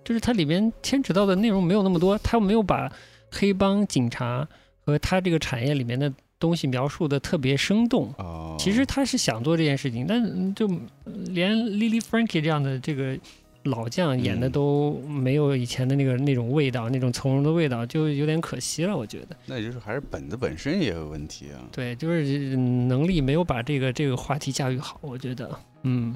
[0.04, 2.92] 就是它里面牵扯到的内容没有那么多，他又没有把
[3.32, 4.46] 黑帮警察
[4.84, 8.12] 和他这个产业里面的东西描述的特别生动。
[8.18, 10.68] 哦，其实他是想做这件事情，但嗯就
[11.04, 13.18] 连 Lily Frankie 这样的这个
[13.64, 18.96] 老将演的嗯都没有以前的那个那种味道，那种从容的味道，就有点可惜了。
[18.96, 21.62] 我觉得，那也就是还是本子本身也有问题啊。
[21.70, 24.98] 对，就是嗯能力没有把这个这个话题驾驭好。
[25.00, 25.48] 我觉得，
[25.84, 26.12] 嗯，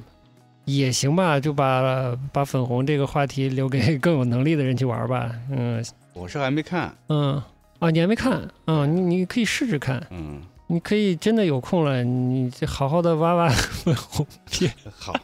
[0.64, 5.32] 也行吧，就把把粉红这个话题留给更有能力的人去玩吧。
[5.48, 5.84] 嗯
[6.18, 7.42] 我是还没看，嗯，
[7.78, 8.48] 啊，你还没看？
[8.66, 13.48] 嗯，你你可以试试看，嗯，你可以真的有空了，你就好好的挖挖
[13.84, 14.72] 粉红片。
[14.98, 15.14] 好，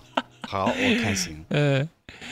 [0.42, 1.42] 好，我看行。
[1.48, 1.78] 呃，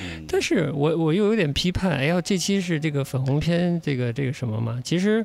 [0.02, 4.78] 嗯，但是我我又有点批判，哎呀，这期是这个粉红片，这个这个什么嘛？
[4.84, 5.24] 其实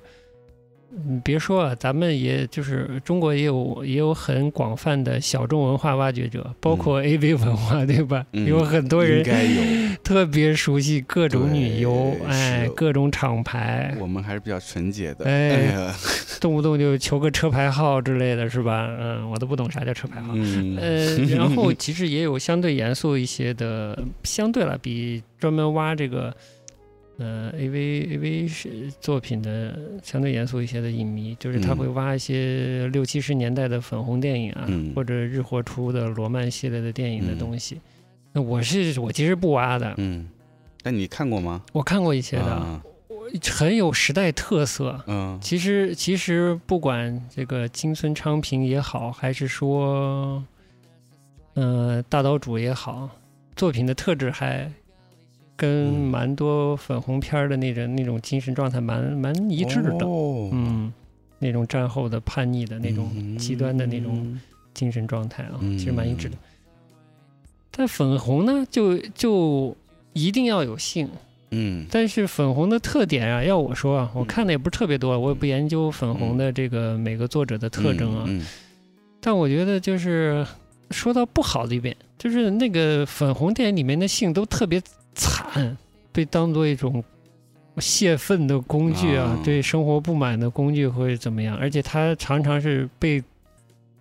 [1.08, 8.26] 嗯，别说啊，咱们也就是中国也有也有很广泛的小众文化挖掘者，包括 AV 文化，对吧？
[8.32, 15.26] 嗯有很多人应该有， 特别熟悉各种女优，对哎，各种厂牌，我们还是比较纯洁的。
[15.26, 15.96] 哎哎呀，
[16.40, 18.88] 动不动就求个车牌号之类的，是吧？
[19.00, 20.32] 嗯，我都不懂啥叫车牌号。
[20.36, 26.34] 嗯，呃，然后 其实也有相对严肃一些的，相对了，比专门挖这个
[27.18, 37.80] 呃 A V A V 是作品的相对严肃一些的影迷，就是他嗯会挖一些六七十年代的粉红电影啊，嗯或者日活出的罗曼系列的电影的嗯东西。
[38.34, 40.28] 那我是我其实不挖的，嗯，
[40.84, 41.64] 但你看过吗？
[41.72, 42.84] 我看过一些的，啊
[43.50, 45.02] 很有时代特色。
[45.08, 50.44] 嗯其实其实不管这个金村昌平也好，还是说，
[51.54, 53.10] 呃大岛主也好，
[53.56, 54.70] 作品的特质还
[55.56, 56.10] 跟嗯。
[56.10, 60.06] 蛮多粉红片儿的那种那种精神状态蛮蛮一致的。
[60.06, 60.50] 哦。
[60.52, 60.94] 嗯，
[61.40, 64.40] 那种战后的叛逆的那种极端的那种
[64.74, 65.78] 精神状态啊，嗯。
[65.78, 66.38] 其实蛮一致的。
[67.72, 69.76] 但粉红呢，就就
[70.14, 71.10] 一定要有性，
[71.52, 71.86] 嗯。
[71.92, 78.26] 但是粉红的特点啊，要我说啊，我嗯看的也不是特别多，我也不研究粉红的这个每个作者的特征啊。
[78.28, 78.46] 嗯
[79.22, 80.46] 但我觉得就是
[80.92, 84.80] 说到不好的一点，就是那个粉红电影里面的性都特别
[85.16, 85.76] 惨，
[86.12, 87.04] 被当做一种
[87.78, 89.40] 泄愤的工具啊，啊。
[89.44, 93.24] 对生活不满的工具或者怎么样，而且他常常是被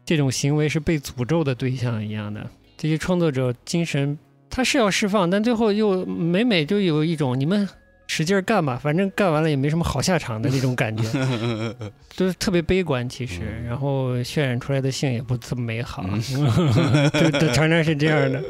[0.04, 2.46] 这种行为是被诅咒的对象一样的。
[2.76, 4.18] 这些创作者精神
[4.50, 7.66] 他是要释放，但最后又每每就有一种你们
[8.06, 11.74] 使劲儿干吧，反正干完了也没什么好下场的那种感觉，嗯
[12.14, 13.64] 就是特别悲观其实，嗯。
[13.64, 16.04] 然后渲染出来的性也不这么美好，
[17.40, 18.44] 就常常是这样的。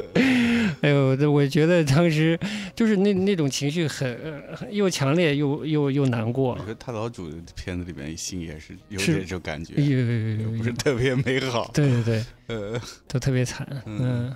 [0.81, 2.39] 哎呦，这我觉得当时
[2.75, 11.69] 就是那那种情绪很呃又强烈又又又难过我觉，得他老主片子里面心也是有点这种感觉不是特别美好。
[11.73, 14.33] 对对对，呃， 都特别惨，嗯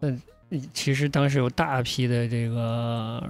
[0.00, 0.20] 嗯。
[0.72, 3.22] 其实当时有大批的这个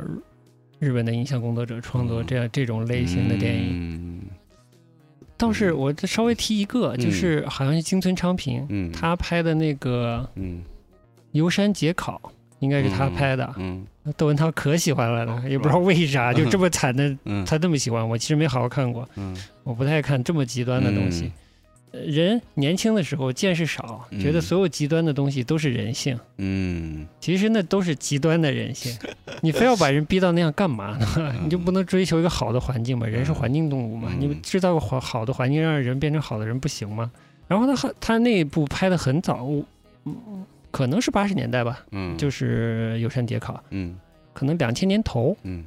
[0.79, 4.23] 日本的影像工作者创作嗯这样这种类型的电影，影，
[5.37, 10.63] 倒是我再稍微提一个，就是好像是金村昌平，嗯，他拍的那个嗯
[11.35, 12.21] 《游山解考》，
[12.61, 13.55] 应该是他拍的。
[13.59, 13.87] 嗯
[14.19, 18.07] 窦文涛可喜欢了哦呢，也不知道为啥，就这么惨的， 嗯他这么喜欢。
[18.07, 21.31] 我其实没好好看过，嗯我不太看这么极端的东西。
[21.93, 28.93] 呃人年轻的时候见识少，嗯觉得所有极端的东西都是人性，嗯其实那都是极端的人性。
[29.41, 31.35] 你非要把人逼到那样干嘛呢？
[31.43, 33.07] 你就不能追求一个好的环境吗？
[33.07, 37.11] 人是环境动物嘛，嗯你制造个好好的环境，让人变成好的人不行吗？
[37.49, 39.65] 然后他他那一部拍的很早，我
[40.05, 40.45] 嗯，
[40.75, 43.97] 可能是八十年代吧，嗯，就是《有山节考》，嗯。
[44.33, 45.65] 可能两千年头，嗯。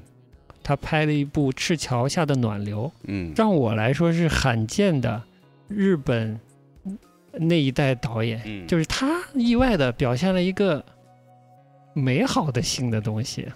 [0.62, 5.24] 他拍了一部《赤桥下的暖流》，嗯，让我来说是罕见的
[5.70, 6.38] 日本
[7.32, 8.68] 那一代导演，嗯。
[8.68, 10.84] 就是他意外的表现了一个
[11.94, 13.48] 美好的新的东西，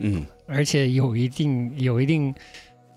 [0.00, 0.22] 嗯。
[0.46, 2.34] 而且有一定有一定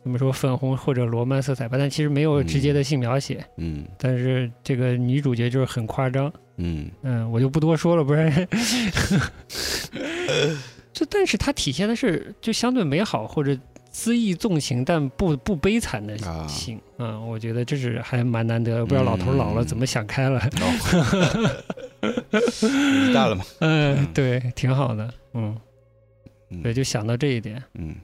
[0.06, 3.84] 怎么说粉红或者罗曼色彩吧，但其实没有直接的性描写，嗯。
[3.98, 6.92] 但是这个女主角就是很夸张，嗯。
[7.02, 8.32] 嗯，我就不多说了，不然。
[10.94, 13.58] 就但是它体现的是就相对美好或者
[13.92, 21.52] 恣意纵情，但不不悲惨的啊性啊、我觉得这是还蛮难得，不知道老头老了嗯怎么想开了，哦，
[22.70, 25.58] 年纪大了嘛，嗯嗯，对，挺好的，嗯，
[26.52, 26.62] 嗯。
[26.62, 27.62] 对，就想到这一点。
[27.74, 27.96] 嗯，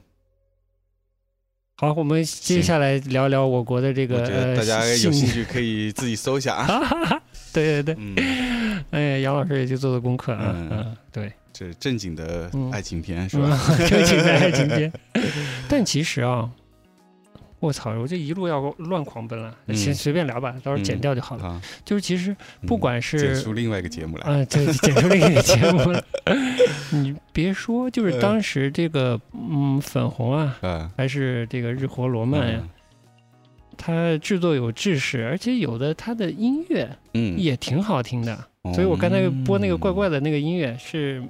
[1.82, 6.80] 好，我们接下来聊聊我国的这个大家有兴趣可以自己搜一下啊。
[7.52, 13.58] 对对对，嗯，哎，杨老师也去做做功课啊，嗯嗯，对，这是正经的嗯爱情片是嗯吧？
[13.90, 14.92] 正经的爱情片。
[15.68, 16.48] 但其实啊，
[17.62, 19.74] 我操，我这一路要乱狂奔了，嗯。
[19.76, 21.44] 先随便聊吧，到时候剪掉就好了。
[21.44, 22.36] 啊，就是其实
[22.66, 24.26] 不管剪是出另外一个节目来。
[24.26, 26.04] 啊，对剪出另一个节目了，
[26.90, 32.60] 你别说，就是当时这个嗯粉红啊，啊，还是这个日活罗曼呀，
[33.76, 38.36] 它制作有制式，而且有的它的音乐嗯，也挺好听的。
[38.64, 39.76] 嗯，所以我刚才播那个。
[39.76, 41.26] 怪怪的那个音乐是呃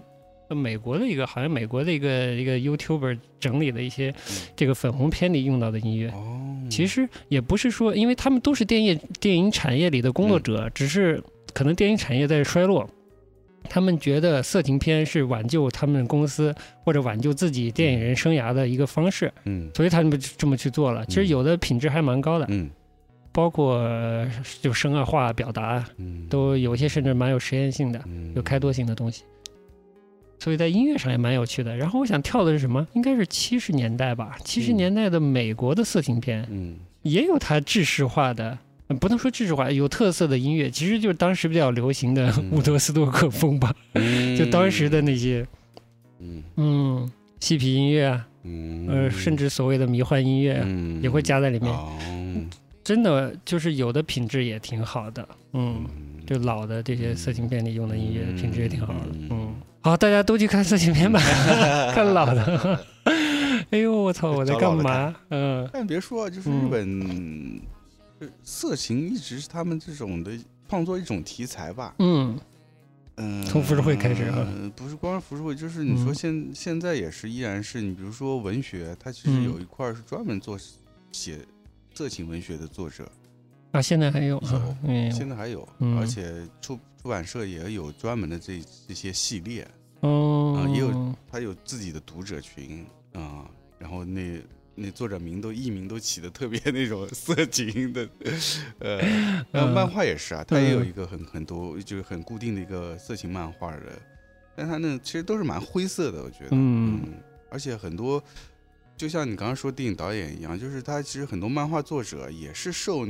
[0.55, 4.15] 美国的一个，好像美国的一个一个 YouTuber 整理的一些
[4.55, 6.09] 这个粉红片里用到的音乐。
[6.11, 11.23] 哦，其实也不是说，因为他们都是电影电影产业里的工作者，只是
[11.53, 12.89] 可能电影产业在衰落。
[13.69, 16.53] 他们觉得色情片是挽救他们公司
[16.85, 21.07] 或者挽救自己电影人生涯的一个方式，嗯所以他们就这么去做了。
[21.07, 22.69] 其实有的品质还蛮高的，嗯
[23.31, 24.29] 包括呃
[24.61, 28.03] 就声啊、画啊、表达啊嗯，都有些甚至蛮有实验性的。
[28.07, 29.23] 嗯有开拓性的东西。
[30.43, 31.77] 所以在音乐上也蛮有趣的。
[31.77, 32.85] 然后我想跳的是什么？
[32.95, 38.59] 应该是七十年代吧，七十嗯年代的美国的色情片嗯也有它制式化的。
[38.89, 45.47] 呃不能说制式化，有特色的音乐，其实就是当时比较流行的嗯伍德斯多克风吧，嗯，就当时的那些，
[46.19, 51.73] 嗯嗯，嬉皮音乐啊，嗯呃，甚至所谓的迷幻音乐啊，嗯也会加在里面。
[51.73, 51.93] 哦
[52.85, 55.87] 真的就是有的品质也挺好的，嗯，
[56.27, 59.42] 就老的这些色情片里用的音乐嗯品质也挺好的，嗯嗯，
[59.83, 61.21] 好，大家都去看色情片吧，
[61.93, 62.85] 看老的。
[63.71, 65.15] 哎呦，我操，我在干嘛？
[65.31, 65.69] 嗯。
[65.73, 67.61] 但别说啊，就是日本，
[68.21, 70.31] 呃色情一直是他们这种的
[70.69, 71.95] 创作一种题材吧。
[71.99, 72.39] 嗯。
[73.17, 74.35] 嗯，从浮世绘开始啊。
[74.37, 76.15] 呃不是光是浮世绘，就是你说嗯。
[76.15, 79.45] 现现在也是依然是你比如说文学，它其实嗯。
[79.45, 80.57] 有一块是专门做
[81.11, 81.39] 写
[81.95, 83.07] 色情文学的作者，
[83.73, 84.41] 啊，现在还有
[85.13, 85.99] 现在还有，嗯。
[85.99, 89.67] 而且出出版社也有专门的这这些系列，
[90.01, 94.41] 哦啊，也有他有自己的读者群啊，然后那
[94.77, 98.09] 那作者名都艺名都起的特别那种色情的，
[98.79, 98.99] 呃，
[99.51, 104.01] 然后漫画也是啊，他也有嗯一个很很多就是很固定的一个色情漫画的，
[104.55, 107.01] 但他那其实都是蛮灰色的，我觉得，嗯
[107.51, 108.23] 而且很多
[108.97, 113.05] 就像你刚刚说电影导演一样，就是他其实很多漫画作者也是受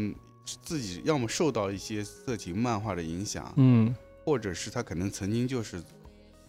[0.44, 5.82] 自己要么受到一些色情漫画的影响，嗯或者是他可能曾经就是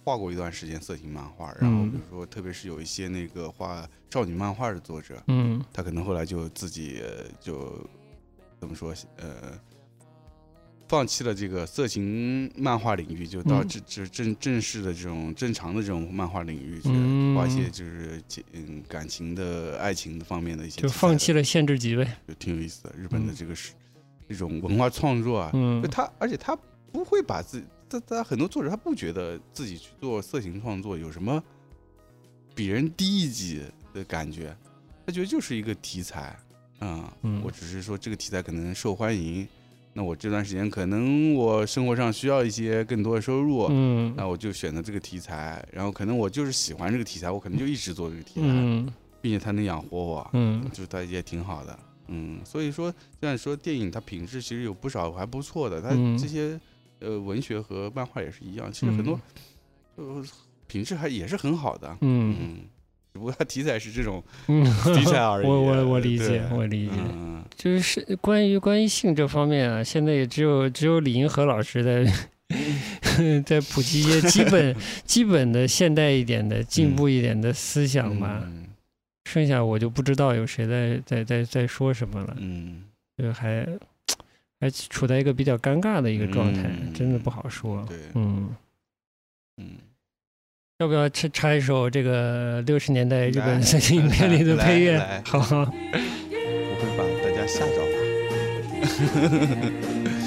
[0.03, 7.87] 画过一段时间色情漫画，然后嗯比如说特别是有一些那个画少女漫画的作者，嗯他可能后来就自己呃就
[8.59, 9.59] 怎么说呃。
[10.89, 18.21] 放弃了这个色情漫画领域，就到嗯这这正正式的这种正常的这种漫画领域去嗯画一些就是
[18.51, 22.93] 嗯感情的爱情的方面的一些的，就放弃了限制级呗，就挺有意思的。
[22.95, 23.71] 日本的嗯这个是
[24.27, 25.81] 这种文化创作啊，嗯。
[25.81, 26.57] 就他，而且他
[26.91, 31.43] 不会把自己，他他很多作者他不觉得自己去做色情创作有什么
[32.55, 33.61] 比人低一级
[33.93, 34.55] 的感觉，
[35.05, 36.37] 他觉得就是一个题材，
[36.79, 37.41] 啊、嗯。
[37.43, 39.47] 我只是说这个题材可能受欢迎，
[39.91, 44.13] 那我这段时间可能我生活上需要一些更多的收入，嗯。
[44.15, 48.93] 那我就选择这个题材，然后可能我就是喜欢这个题材，我可能就一直做这个题材，嗯。
[49.21, 50.69] 并且它能养活我，嗯。
[50.71, 51.79] 就它也挺好的。
[52.07, 56.59] 嗯，所以说，这样说电影它品质其实有不少还不错的，它嗯这些、
[56.99, 59.19] 呃文学和漫画也是一样，其实很多、
[59.95, 60.23] 呃
[60.67, 61.87] 品质还也是很好的。
[62.01, 62.57] 嗯嗯，
[63.13, 64.63] 只不过它题材是这种 嗯，
[64.95, 65.45] 题材而已。
[65.45, 66.93] 我我我理解，我理解。
[66.97, 72.11] 嗯，就是关于关于性这方面啊，现在也只有只有李银河老师在
[73.45, 74.75] 在普及一些基本
[75.05, 78.41] 基本的现代一点的进步一点的思想吧。
[78.45, 78.65] 嗯
[79.25, 82.83] 剩下我就不知道有谁在在在在说什么了，嗯，
[83.17, 83.67] 就还
[84.59, 87.85] 还处在一个比较尴尬的一个状态，嗯真的不好说。
[87.87, 88.55] 对，嗯，
[89.57, 89.65] 嗯，
[90.79, 94.99] 要不要插插一首这个六十年代日本色情影片里的配乐？
[95.25, 95.65] 好好，我
[96.79, 97.93] 会把大家吓着吧。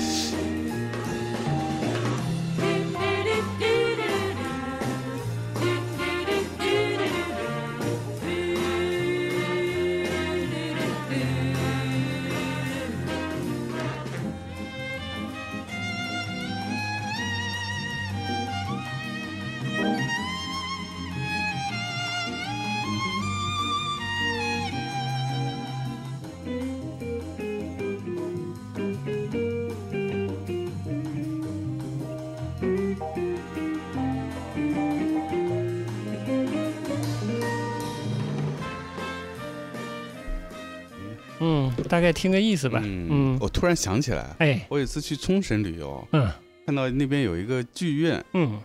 [42.07, 42.81] 概听个意思吧。
[42.85, 46.31] 嗯嗯，我突然想起来，哎，我有一次去冲绳旅游，嗯。
[46.65, 48.61] 看到那边有一个剧院，嗯。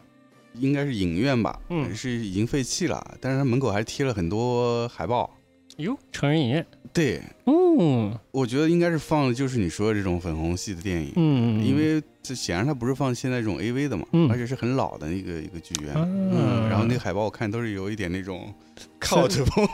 [0.56, 1.96] 应该是影院吧，嗯。
[1.96, 5.30] 是已经废弃了，但是它门口还贴了很多海报。
[5.78, 8.16] 哟，成人影院，对，嗯。
[8.32, 15.94] 我觉得应该是放的就是你说的这种粉红系的电影，嗯，因为这显然它不是放现在这种 AV 的嘛，嗯而且是很老的一个一个剧院。
[15.94, 18.54] 啊嗯，然后那个海报我看都是有一点那种
[19.00, 19.66] cult 风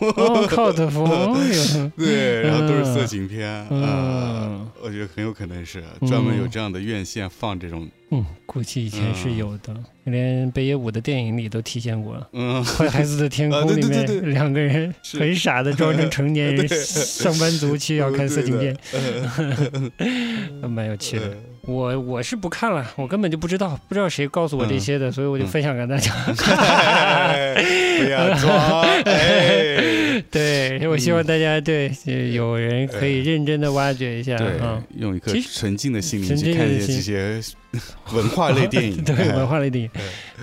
[0.48, 1.06] ，cult 风，
[1.52, 9.76] 有对，然后都是色嗯情片，啊、嗯我觉得很有可能是专门有这样的院线放这种，嗯，估计以前是有的，
[10.06, 12.26] 连北野武的电影里都体现过。
[12.32, 18.78] 嗯，坏孩子的天啊空里面，两个人很傻的装成成年人 上班族去要看色情片，
[20.00, 21.36] 嗯蛮有趣的。
[21.68, 26.12] 我我是不看了，我根本就不知道，不知道谁告诉我这些的，所以我就分享给大家。
[26.48, 27.54] 哎
[28.04, 37.42] 不要装，哎， 对，我希望大家对呃有人可以认真的挖掘一下对啊。，用一颗纯净的心灵去看一些这些
[38.14, 39.36] 文化类电影，对哎。
[39.36, 39.90] 文化类电影，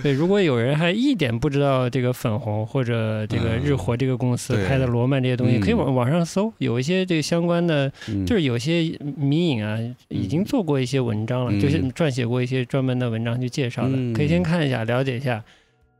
[0.03, 8.25] 对，如果有人还一点不知道这个粉红或者这个嗯日活这个公司拍的罗曼这些东西，可以往网网上搜，有一些这个相关的，嗯。
[8.25, 8.83] 就是有些
[9.17, 9.77] 迷影啊，
[10.09, 11.59] 已经做过一些文章了，嗯。
[11.59, 14.13] 就是撰写过一些专门的文章去介绍的，嗯。
[14.13, 15.43] 可以先看一下，了解一下。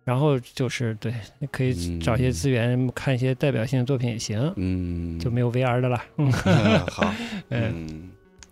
[0.03, 1.11] 然后就是对，
[1.49, 5.99] 可以嗯找些资源看一些代表性的作品也行，嗯，就没有 VR 的了。
[6.17, 7.11] 嗯，好，
[7.49, 7.73] 嗯。
[7.89, 8.09] 嗯，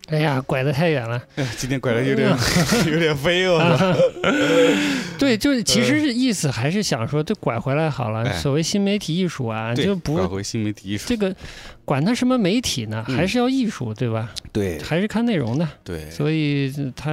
[0.08, 1.20] 哎呀，拐得太远了。
[1.36, 2.28] 哎 今天拐的有点
[2.92, 3.58] 有点飞哦，
[5.18, 8.32] 对，就是其实是意思还是想说，就拐回来好了。
[8.38, 11.34] 所谓新媒体艺术啊，就不拐回新媒体艺术，这个
[11.84, 14.30] 管它什么媒体呢，嗯还是要艺术，对吧？
[14.52, 15.66] 对还是看内容的。
[15.82, 17.12] 对，所以它，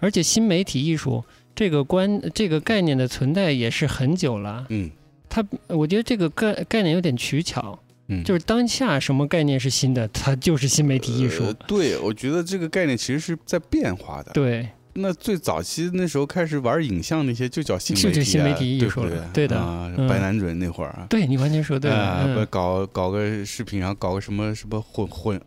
[0.00, 1.24] 而且新媒体艺术
[1.56, 4.64] 这个观这个概念的存在也是很久了。
[4.68, 4.90] 嗯
[5.28, 7.78] 它，我觉得这个概概念有点取巧，
[8.08, 11.44] 嗯，就是当下什么概念是新的，它就是新媒体艺术。
[11.44, 14.32] 呃对，我觉得这个概念其实是在变化的。
[14.32, 21.06] 对，那最早期那时候开始玩影像那些就叫新媒体、啊，就叫新媒体艺术对不了对的啊，嗯白南准那会儿啊。
[21.08, 22.44] 对你完全说对了。
[22.46, 25.40] 搞搞个视频，然后搞个什么什么混混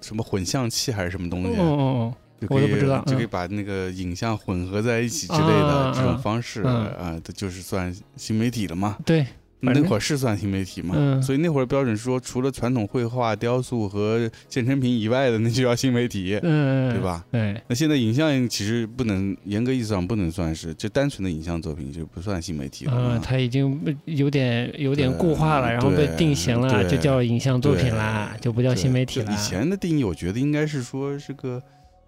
[0.00, 8.96] 什么混像器还是什么东嗯西，嗯嗯，就可以我都不知道就可以嗯把那个影像混合在一起之类啊的这种啊方式嗯啊，这就是算新媒体了嘛。
[9.06, 9.30] 对，反
[9.60, 17.02] 那会儿是算新媒体嘛，嗯所以那会儿标准是说，除了传统绘画、雕塑和现成品以外的，那就叫新媒体，嗯，对？
[17.02, 17.24] 吧？
[17.32, 29.32] 对，那现在影像其实不能严格意义上不能算是，就单纯的影像作品就不算新媒体了嗯，它已经有点有点固化了，然后被定型了，就叫影像作品啦，就不叫新媒体了。
[29.32, 31.60] 以前的定义，我觉得应该是说是个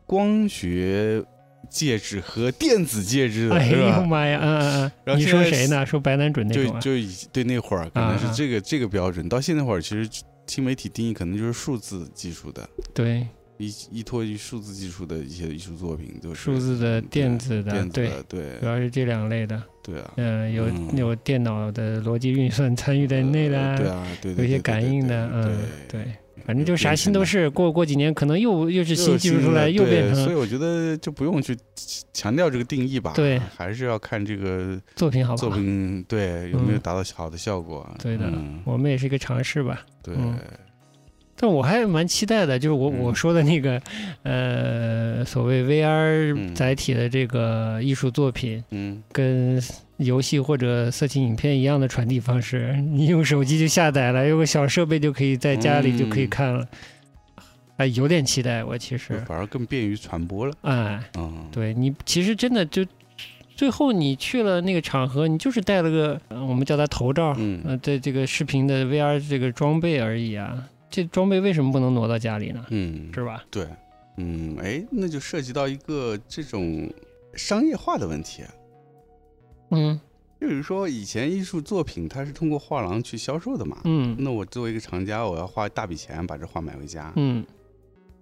[0.06, 1.22] 光学
[1.68, 3.68] 介质和电子戒指的，哎？
[3.68, 5.84] 呦妈呀，嗯嗯嗯，你然后现在说谁呢？
[5.84, 6.80] 说白男准那种啊？
[6.80, 10.08] 就就以对那会儿可能是这个这个标准，到现在会儿其实
[10.46, 13.26] 新媒体定义可能就是数字技术的，对，
[13.58, 18.58] 依依托于数字技术的一些艺术作品，就是数字的、电子的，对，电子的，对。
[18.60, 19.62] 主要是这两类的。
[19.82, 20.96] 对啊，嗯，有嗯。
[20.96, 25.58] 有电脑的逻辑运算参与在内的呃，对啊，对，对有一些对对对感应的，嗯，
[25.88, 26.12] 对，对，
[26.50, 27.48] 反正就啥新都是。
[27.50, 31.56] 过过几年可能又又是新技术出来，又变成所以我觉得就不用去
[32.12, 35.56] 强调这个定义吧，对还是要看这个作品好不好作？
[35.56, 37.88] 品对有没有嗯达到好的效果。
[38.02, 39.86] 对的嗯我们也是一个尝试吧。
[40.02, 40.36] 对，嗯
[41.36, 43.80] 但我还蛮期待的，就是我嗯我说的那个，
[44.24, 49.62] 呃，所谓 VR 嗯载体的这个艺术作品，嗯跟
[50.00, 56.68] 游戏或者色情影片一样的传递方式，你用手机就下载了，有个小设备就可以在家里就可以嗯看了，
[57.76, 60.52] 哎，有点期待我其实，反而更便于传播了。
[60.62, 62.84] 哎，嗯，对你其实真的就。
[63.56, 70.66] 最后你去了那个场合，你就是带了个，呃我们叫它头罩，嗯呃，在这个视频的 VR 这个装备而已啊。
[70.88, 72.64] 这装备为什么不能挪到家里呢？
[72.70, 73.44] 嗯，是吧？
[73.50, 73.66] 对，
[74.16, 76.90] 嗯，哎，那就涉及到一个这种
[77.34, 78.44] 商业化的问题。
[79.70, 80.00] 嗯。
[80.40, 84.16] 就是说，以前艺术作品它是通过画廊去销售的嘛，嗯。
[84.18, 87.12] 那我作为一个厂家，我要花大笔钱把这画买回家。
[87.16, 87.44] 嗯，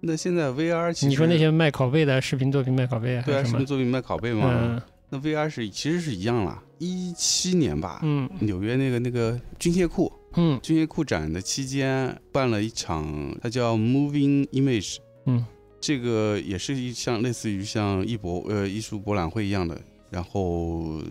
[0.01, 3.65] 那现在 VR 其实你说那些卖拷贝的视频作品卖拷贝啊对啊，视频？
[3.65, 4.81] 作品卖拷贝嘛，嗯。
[5.09, 6.61] 那 VR 是其实是一样了。
[6.77, 8.29] 一七年吧，嗯。
[8.41, 10.59] 纽约那个那个军械库，嗯。
[10.61, 15.45] 军械库展的期间办了一场，它叫 Moving Image，嗯，
[15.79, 21.03] 这个也是一像类似于像艺博呃艺术博览会一样的，然后呃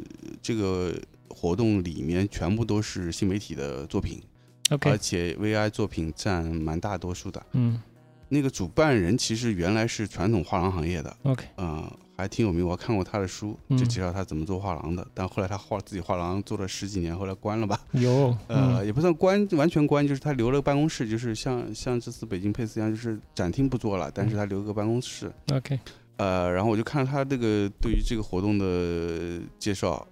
[0.43, 0.95] 这个
[1.29, 4.23] 活动里面全部都是新媒体的作品，
[4.83, 7.45] 而且 VI 作品占蛮大多数的。
[7.53, 7.81] 嗯
[8.31, 12.67] 那个主办人其实原来是传统画廊行业的，OK，嗯，还挺有名。
[12.67, 15.07] 我看过他的书，嗯就介绍他怎么做画廊的。
[15.15, 17.81] 但后来他画自己画廊做了十几年，后来关了吧？
[17.93, 25.33] 有，呃，嗯也不算关，完全关，就是他留了个办公室，就是像像这次北京佩斯一样，就是展厅不做了，但是他留个办公室。
[25.55, 25.81] OK，
[26.19, 30.07] 呃，然后我就看了他这个对于这个活动的介绍，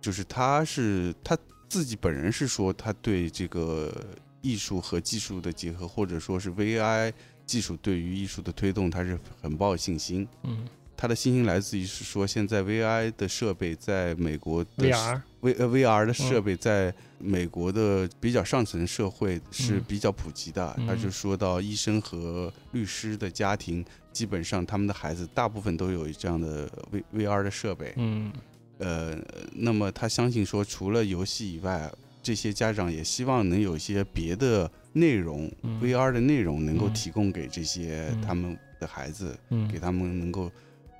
[0.00, 1.38] 就是他是他
[1.68, 3.94] 自己本人是说他对这个
[4.40, 7.12] 艺术和技术的结合，或者说是 VI
[7.46, 10.26] 技术对于艺术的推动，他是很抱有信心。
[10.42, 10.66] 嗯
[10.96, 19.84] 他的信心来自于是说，现在 VI 的设备在美国的，VR，V 呃 VR 的设备在美国的比较上层社会是嗯。
[19.88, 20.74] 比较普及的。
[20.78, 20.86] 嗯。
[20.86, 27.92] 他就说到，医生和律师的家庭，基本上他们的孩子大部分都有这样的 V VR 的设备。
[27.96, 28.32] 嗯。
[28.78, 29.18] 呃，
[29.52, 31.90] 那么他相信说，除了游戏以外，
[32.22, 35.80] 这些家长也希望能有一些别的内容、嗯。
[35.82, 36.92] VR 的内容能够嗯。
[36.94, 38.20] 提供给这些嗯。
[38.22, 39.66] 他们的孩子，嗯。
[39.68, 40.50] 给他们能够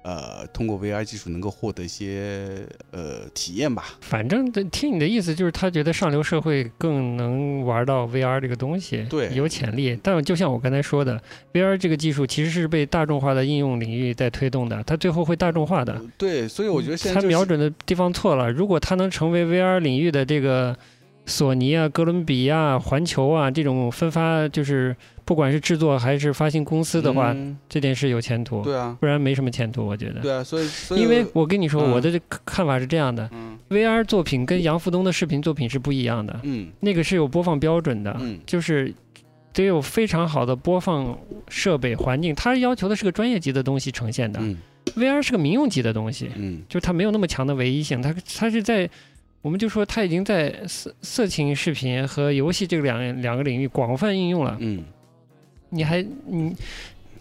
[0.02, 3.84] 呃通过 VR 技术能够获得一些呃体验吧。
[4.00, 9.98] 反正这听你的意思就是，他觉得上流社会更能玩到 VR 这个东西，对有潜力。
[10.02, 11.20] 但就像我刚才说的
[11.52, 16.00] ，VR 这个技术其实是被大众化的应用领域在推动的，它最后会大众化的。
[16.16, 18.50] 对，所以我觉得现在他就是瞄准的地方错了。
[18.50, 20.76] 如果他能成为 VR 领域的这个
[21.26, 24.96] 索尼啊、哥伦比亚、环球啊这种分发，就是
[25.30, 28.64] 不管是制作还是发行公司的话，嗯这件事有前途。
[28.64, 30.18] 对啊，不然没什么前途，我觉得。
[30.18, 38.92] 对啊，所以所以因为我跟你说，嗯我的这看法是这样的嗯：VR 作品跟杨福东的视频作品是不一样的，嗯那个是有播放标准的，嗯就是
[39.52, 41.16] 得有非常好的播放
[41.48, 44.40] 设备环境，它要求的是个专业级的东西呈现的。
[44.42, 44.56] 嗯
[44.96, 48.90] VR 是个民用级的东西，嗯就是它没有那么强的唯一性，它它是在，
[49.42, 54.56] 我们就说它已经在色色情视频和游戏这个两两个领域广泛应用了。
[54.58, 54.82] 嗯
[55.70, 56.54] 你还你，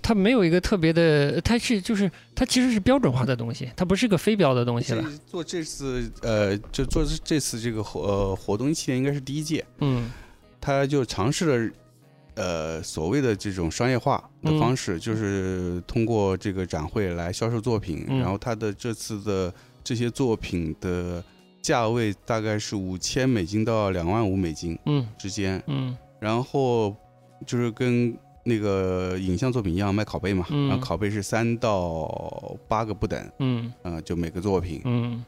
[0.02, 5.04] 它没有一个特别的，它是就是它其实是标准化的东西，它不是个非标的东西了。
[5.26, 10.10] 做这次呃，就做这次这个活呃活动一七年应该是第一届，嗯。
[10.62, 11.74] 他就尝试了
[12.36, 18.20] 呃所谓的这种商业化的嗯方式，就是通过这个展会来销售作品，嗯。
[18.20, 19.54] 然后他的这次的
[19.84, 21.24] 这些作品的
[21.62, 25.08] 价位大概是五千美金到两万五美金嗯。
[25.18, 25.96] 之间，嗯。
[26.20, 26.94] 然后
[27.48, 28.14] 就是跟
[28.50, 30.68] 那个影像作品一样卖拷贝嘛，嗯。
[30.68, 33.72] 然后拷贝是三到八个不等，嗯。
[33.84, 35.24] 呃、就每个作品，嗯。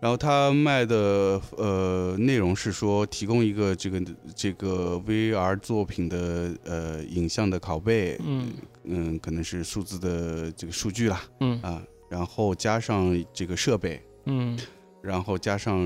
[0.00, 4.02] 然后他卖的呃内容是说提供一个这个
[4.34, 8.52] 这个 VR 作品的呃影像的拷贝，嗯。
[8.84, 11.60] 嗯，可能是数字的这个数据啦嗯。
[11.62, 14.58] 啊，然后加上这个设备，嗯，
[15.04, 15.78] 然后加上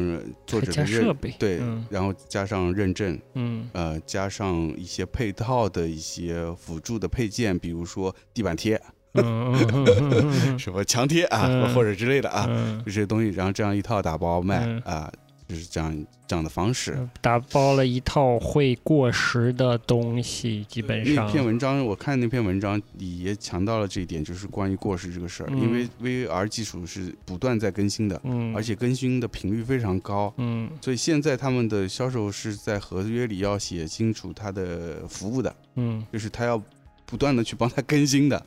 [0.46, 8.80] 作者的认设备，对，嗯然后加上认证，嗯呃，加上一些配套的一些辅助的配件，比如说地板贴、
[10.58, 12.80] 什么墙贴啊，嗯或者之类的啊，嗯。
[12.84, 14.78] 这些东西，然后这样一套打包卖嗯。
[14.84, 15.12] 啊，
[15.48, 16.94] 就是这样这样的方式。
[16.98, 25.48] 嗯，打包了一套会过时的东西，基本上那篇文章，我看那篇文章里也强调了这一点，就是关于过时这个事儿。
[25.50, 36.62] 嗯因为 VR 技术是不断在更新的，嗯，而且更新的频率非常高，嗯所以现在他们的销售是在合约里要写清楚他的服务的，嗯，就是他要
[37.06, 38.44] 不断的去帮他更新的。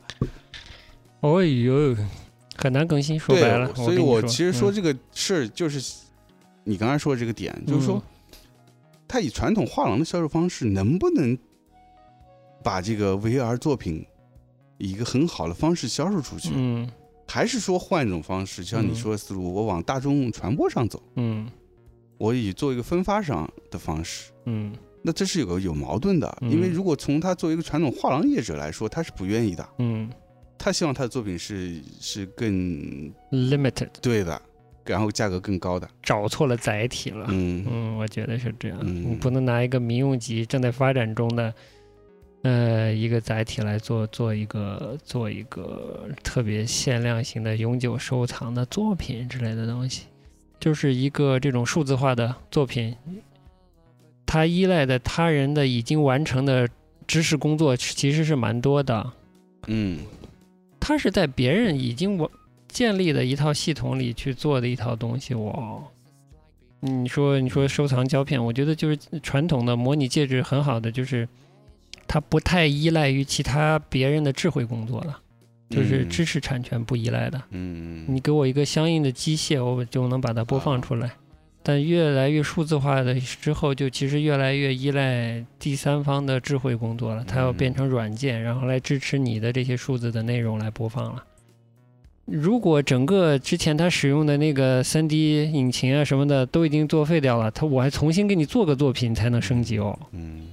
[1.20, 1.96] 哦呦，
[2.56, 5.80] 很难更新，说白了，所以我其实说嗯这个事儿就是
[6.64, 8.02] 你刚才说的这个点，就是说嗯
[9.08, 11.36] 他以传统画廊的销售方式，能不能
[12.62, 14.06] 把这个 VR 作品
[14.78, 16.50] 以一个很好的方式销售出去？
[16.54, 16.90] 嗯。
[17.28, 18.94] 还是说换一种方式，就像你嗯。
[18.94, 21.46] 说的思路，我往大众传播上走，嗯。
[22.16, 24.74] 我以做一个分发上的方式，嗯。
[25.02, 26.50] 那这是有个有矛盾的，嗯。
[26.50, 30.10] 因为如果从他作为一个传统画廊业者来说，他是不愿意的，嗯。
[30.58, 34.40] 他希望他的作品是是更，limited，对的，
[34.86, 37.26] 然后价格更高的，找错了载体了。
[37.30, 37.64] 嗯。
[37.70, 38.78] 嗯，我觉得是这样。
[38.82, 39.12] 嗯。
[39.12, 41.54] 你不能拿一个民用级正在发展中的，
[42.42, 50.06] 呃，一个载体来做做一个做一个特别限量型的永久收藏的作品之类的东西，
[50.58, 52.96] 就是一个这种数字化的作品，
[54.26, 56.68] 它依赖的他人的已经完成的
[57.06, 59.12] 知识工作其实是蛮多的，
[59.66, 60.00] 嗯。
[60.84, 62.28] 它是在别人已经我
[62.72, 65.84] 建立的一套系统里去做的一套东西，我！
[66.80, 71.28] 你说你说收藏胶片，我觉得就是传统的模拟介质很好的，就是
[72.08, 75.20] 它不太依赖于其他别人的智慧工作了，
[75.70, 77.40] 就是嗯知识产权不依赖的。
[77.50, 81.12] 嗯你给我一个相应的机械，我就能把它播放出来。
[81.62, 87.24] 但越来越数字化的之后，就其实越来越依赖第三方的智慧工作了。
[87.24, 91.24] 它要变成软件，然后来支持你的这些数字的内容来播放了。
[92.24, 99.98] 如果整个之前他使用的那个 3D 引擎啊什么的都已经作废掉了，他我还重新给你做个作品才能升级哦。
[100.12, 100.46] 嗯，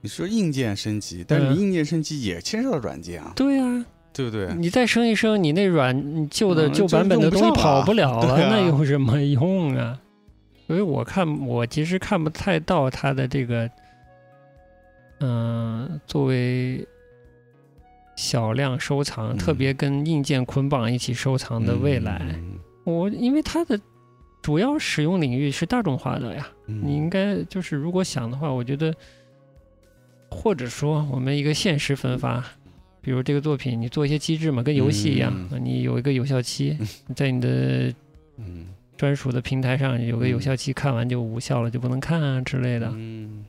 [0.00, 4.54] 你说硬件升级，但是硬件升级也牵涉到软件啊，对啊、对不对？
[4.54, 9.98] 你再升一升，你那软你旧的嗯旧版本的东西跑不了了，那有什么用啊？
[10.68, 13.68] 所以我看我其实看不太到它的这个，
[15.20, 16.86] 嗯、作为
[18.18, 19.38] 小量收藏，嗯。
[19.38, 22.20] 特别跟硬件捆绑一起收藏的未来。
[22.34, 23.78] 嗯我因为它的
[24.42, 26.80] 主要使用领域是大众化的呀，嗯。
[26.84, 28.92] 你应该就是如果想的话，我觉得，
[30.30, 32.44] 或者说我们一个限时分发，
[33.00, 36.76] 比如这个作品，你做一些机制嘛，跟游戏一样，嗯你有一个有效期，
[37.14, 37.94] 在你的
[38.38, 38.66] 嗯。
[38.96, 42.90] 专属的平台上有个有效期，看完就无效了，就不能看啊之类的。
[42.96, 43.44] 嗯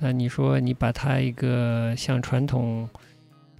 [0.00, 2.88] 但你说你把它一个像传统，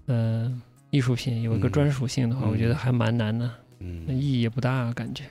[0.07, 0.61] 嗯、
[0.91, 3.51] 艺术品有一个嗯专属性的话，我觉得嗯还蛮难的，
[3.81, 4.07] 嗯。
[4.09, 5.25] 意义也不大，感觉。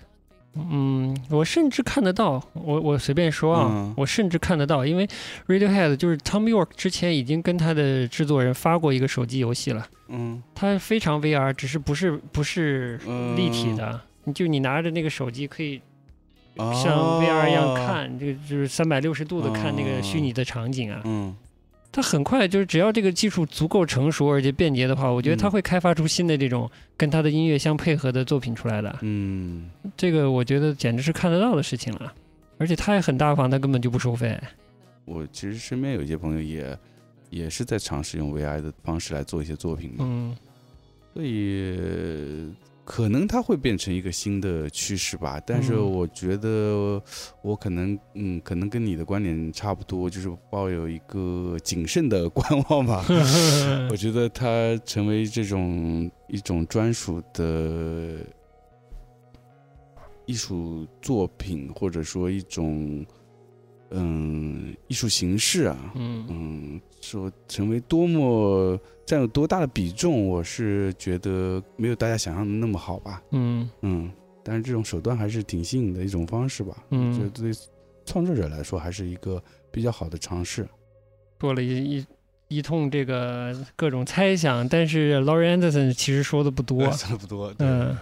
[0.55, 3.93] 嗯，我甚至看得到，我我随便说啊，嗯。
[3.97, 5.07] 我甚至看得到，因为
[5.47, 10.41] Radiohead 就是 Tom York 之前已经跟他的制作人发过一个手机游戏了，嗯。
[10.53, 15.81] 它非常 VR，只是不是不是嗯立体的，你就你拿着那个手机可以哦
[16.73, 21.01] 像 VR 一样看，这个就是三百六十度的看那个哦虚拟的场景啊。
[21.05, 21.35] 嗯
[21.91, 28.95] 它很快就是只要这个技术足够成熟而且便捷的话，我觉得它嗯会开发出新的这种跟它的音乐相配合的作品出来的。
[29.01, 32.13] 嗯，这个我觉得简直是看得到的事情了，
[32.59, 34.39] 而且他也很大方，他根本就不收费。
[35.05, 36.77] 我其实身边有一些朋友也
[37.31, 40.37] 也是在尝试用 VR 的方式来做一些作品嘛，嗯
[41.15, 42.53] 所以
[42.91, 45.39] 可能它会变成一个新的趋势吧。
[45.45, 46.99] 但是嗯我觉得
[47.43, 53.05] 我可能嗯，可能跟你的观点差不多，就是抱有一个谨慎的观望吧。
[53.91, 58.25] 我觉得它成为这种一种专属的
[60.25, 63.05] 艺术作品，或者说一种
[63.91, 68.79] 嗯艺术形式啊，嗯嗯，说成为多么
[69.09, 73.19] 占有多大的比重，我是觉得没有大家想象的那么好吧。
[73.31, 74.11] 嗯嗯，
[74.43, 76.77] 但是这种手段还是挺新颖的一种方式吧。
[76.91, 77.51] 嗯我觉得对
[78.05, 79.41] 创作者来说还是一个
[79.71, 80.69] 比较好的尝试。
[81.39, 82.05] 做了一一
[82.49, 86.83] 一通这个各种猜想，但是 Laurie Anderson 其实说的不多。
[86.93, 87.51] 说的不多。
[87.57, 87.97] 嗯，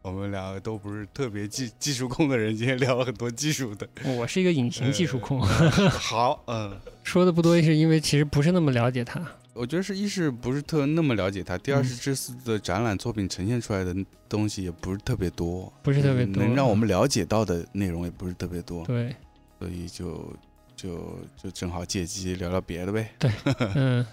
[0.00, 3.86] 我们两个都不是特别技技术控的人，今天聊了很多技术的。
[4.16, 6.74] 我是一个隐形技术控，好，嗯，
[7.04, 9.20] 说的不多是因为其实不是那么了解他。
[9.56, 13.96] 我觉得是一是不是特那么了解他，第二嗯是这次的展览作品呈现出来的
[14.28, 19.14] 东西也不是特别多，不是特别嗯多能让我们了解到的内容也不是特别多，对，
[19.58, 20.30] 所以就
[20.76, 23.10] 就就正好借机聊聊别的呗。
[23.18, 23.30] 对
[23.74, 24.06] 嗯，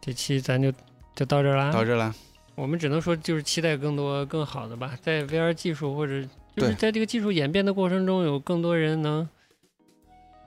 [0.00, 0.70] 这期咱就
[1.16, 1.72] 就到这儿啦。
[1.72, 2.14] 到这啦，
[2.54, 6.22] 我们只能说就是期待更多更好的吧，在 VR 技术或者
[6.54, 9.26] 就是在这个技术演变的过程中，有更多人能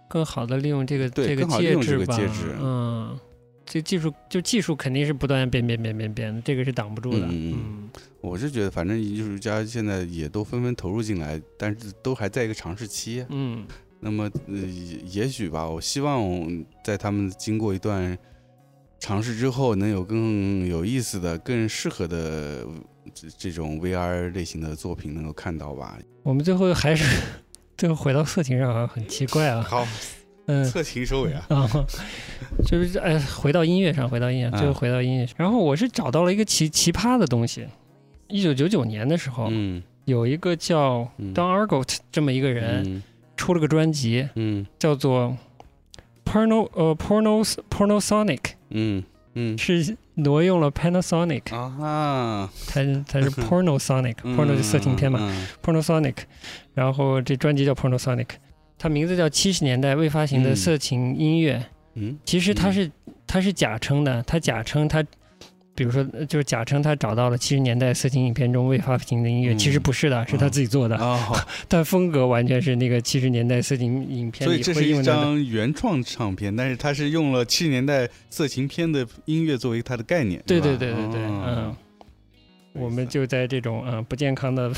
[0.08, 2.16] 更好的利用这个这个介质吧。
[2.62, 3.20] 嗯，
[3.66, 7.26] 这技术就技术肯定是不断变变变变变，这个是挡不住的。
[7.30, 7.90] 嗯
[8.22, 13.26] 我是觉得反正艺术家现在也都纷纷投入进来，但是都还在一个尝试期。
[13.30, 13.66] 嗯
[14.00, 16.22] 那么，呃，也也许吧，我希望
[16.84, 18.16] 在他们经过一段
[19.00, 22.68] 尝试之后，能有更有意思的、更适合的呃
[23.14, 25.98] 这这种 VR 类型的作品能够看到吧。
[26.24, 27.04] 我们最后还是
[27.78, 29.62] 最后回到色情上，好像很奇怪啊。
[29.62, 29.88] 好，
[30.48, 30.64] 嗯。
[30.66, 31.46] 色情收尾啊。
[31.50, 31.70] 啊，
[32.66, 35.36] 就是哎，回到音乐上，回到音乐，啊最后回到音乐上。
[35.38, 37.68] 然后我是找到了一个奇奇葩的东西。
[38.28, 43.04] 一九九九年的时候，嗯有一个叫嗯 Don Argot 这么一个人，嗯
[43.38, 45.36] 出了个专辑，嗯叫做
[46.24, 48.40] Porno 呃 Pornos Pornosonic，
[48.70, 49.04] 嗯
[49.34, 56.16] 嗯是挪用了 Panasonic，啊哈，它它是 Pornosonic，Porno 嗯就色情片嘛嗯，Pornosonic，
[56.74, 58.28] 然后这专辑叫 Pornosonic，
[58.78, 60.56] 它名字叫七十年代未发行的嗯。
[60.56, 61.64] 色情音乐。
[61.96, 62.18] 嗯。
[62.26, 62.74] 其实它嗯。
[62.74, 62.92] 是
[63.28, 65.04] 它是假称的，它假称它，
[65.74, 69.58] 比如说呃就是假称他找到了七十年代色情影片中未发行的音乐，嗯。
[69.58, 71.36] 其实不是的，是他自己做的，啊，好
[71.68, 75.02] 但风格完全是那个七十年代色情影片里所以这是一。
[75.04, 80.42] 张原创唱片，但是它是用了七十年代色情片的音乐作为它的概念。
[80.46, 81.44] 对对对对对，哦。
[81.48, 81.76] 嗯，
[82.74, 84.72] 我们就在这种嗯不健康的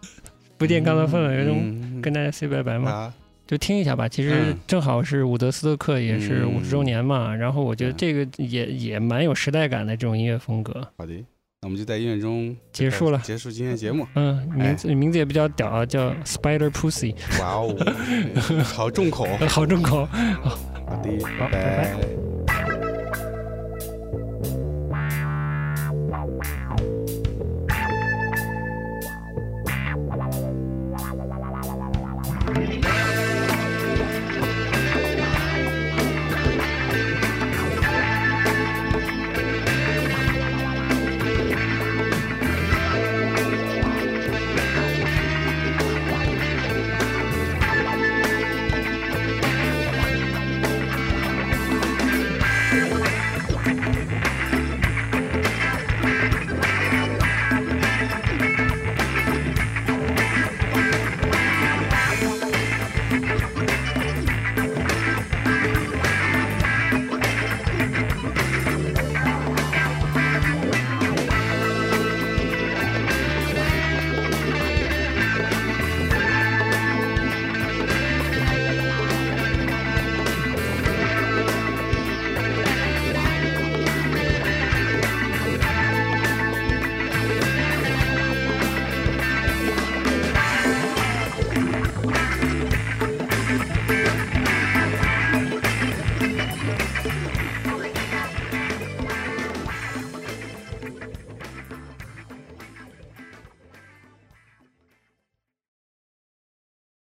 [0.58, 2.02] 不健康的氛围中嗯。
[2.02, 3.14] 跟大家 say 拜拜嘛，啊，
[3.46, 4.08] 就听一下吧。
[4.08, 10.86] 其实嗯正好是伍德斯托克也是嗯五十周年嘛，然后我觉得嗯这个也也蛮有时代感的这种音乐风格。
[10.96, 11.12] 好的，
[11.60, 14.06] 那我们就在音乐中结束了结束今天的节目。
[14.14, 19.26] 嗯，名哎字名字也比较屌啊，叫 Spider Pussy，哇哦，好重口。
[19.48, 20.06] 好重口。
[20.06, 22.33] 好的，好拜拜拜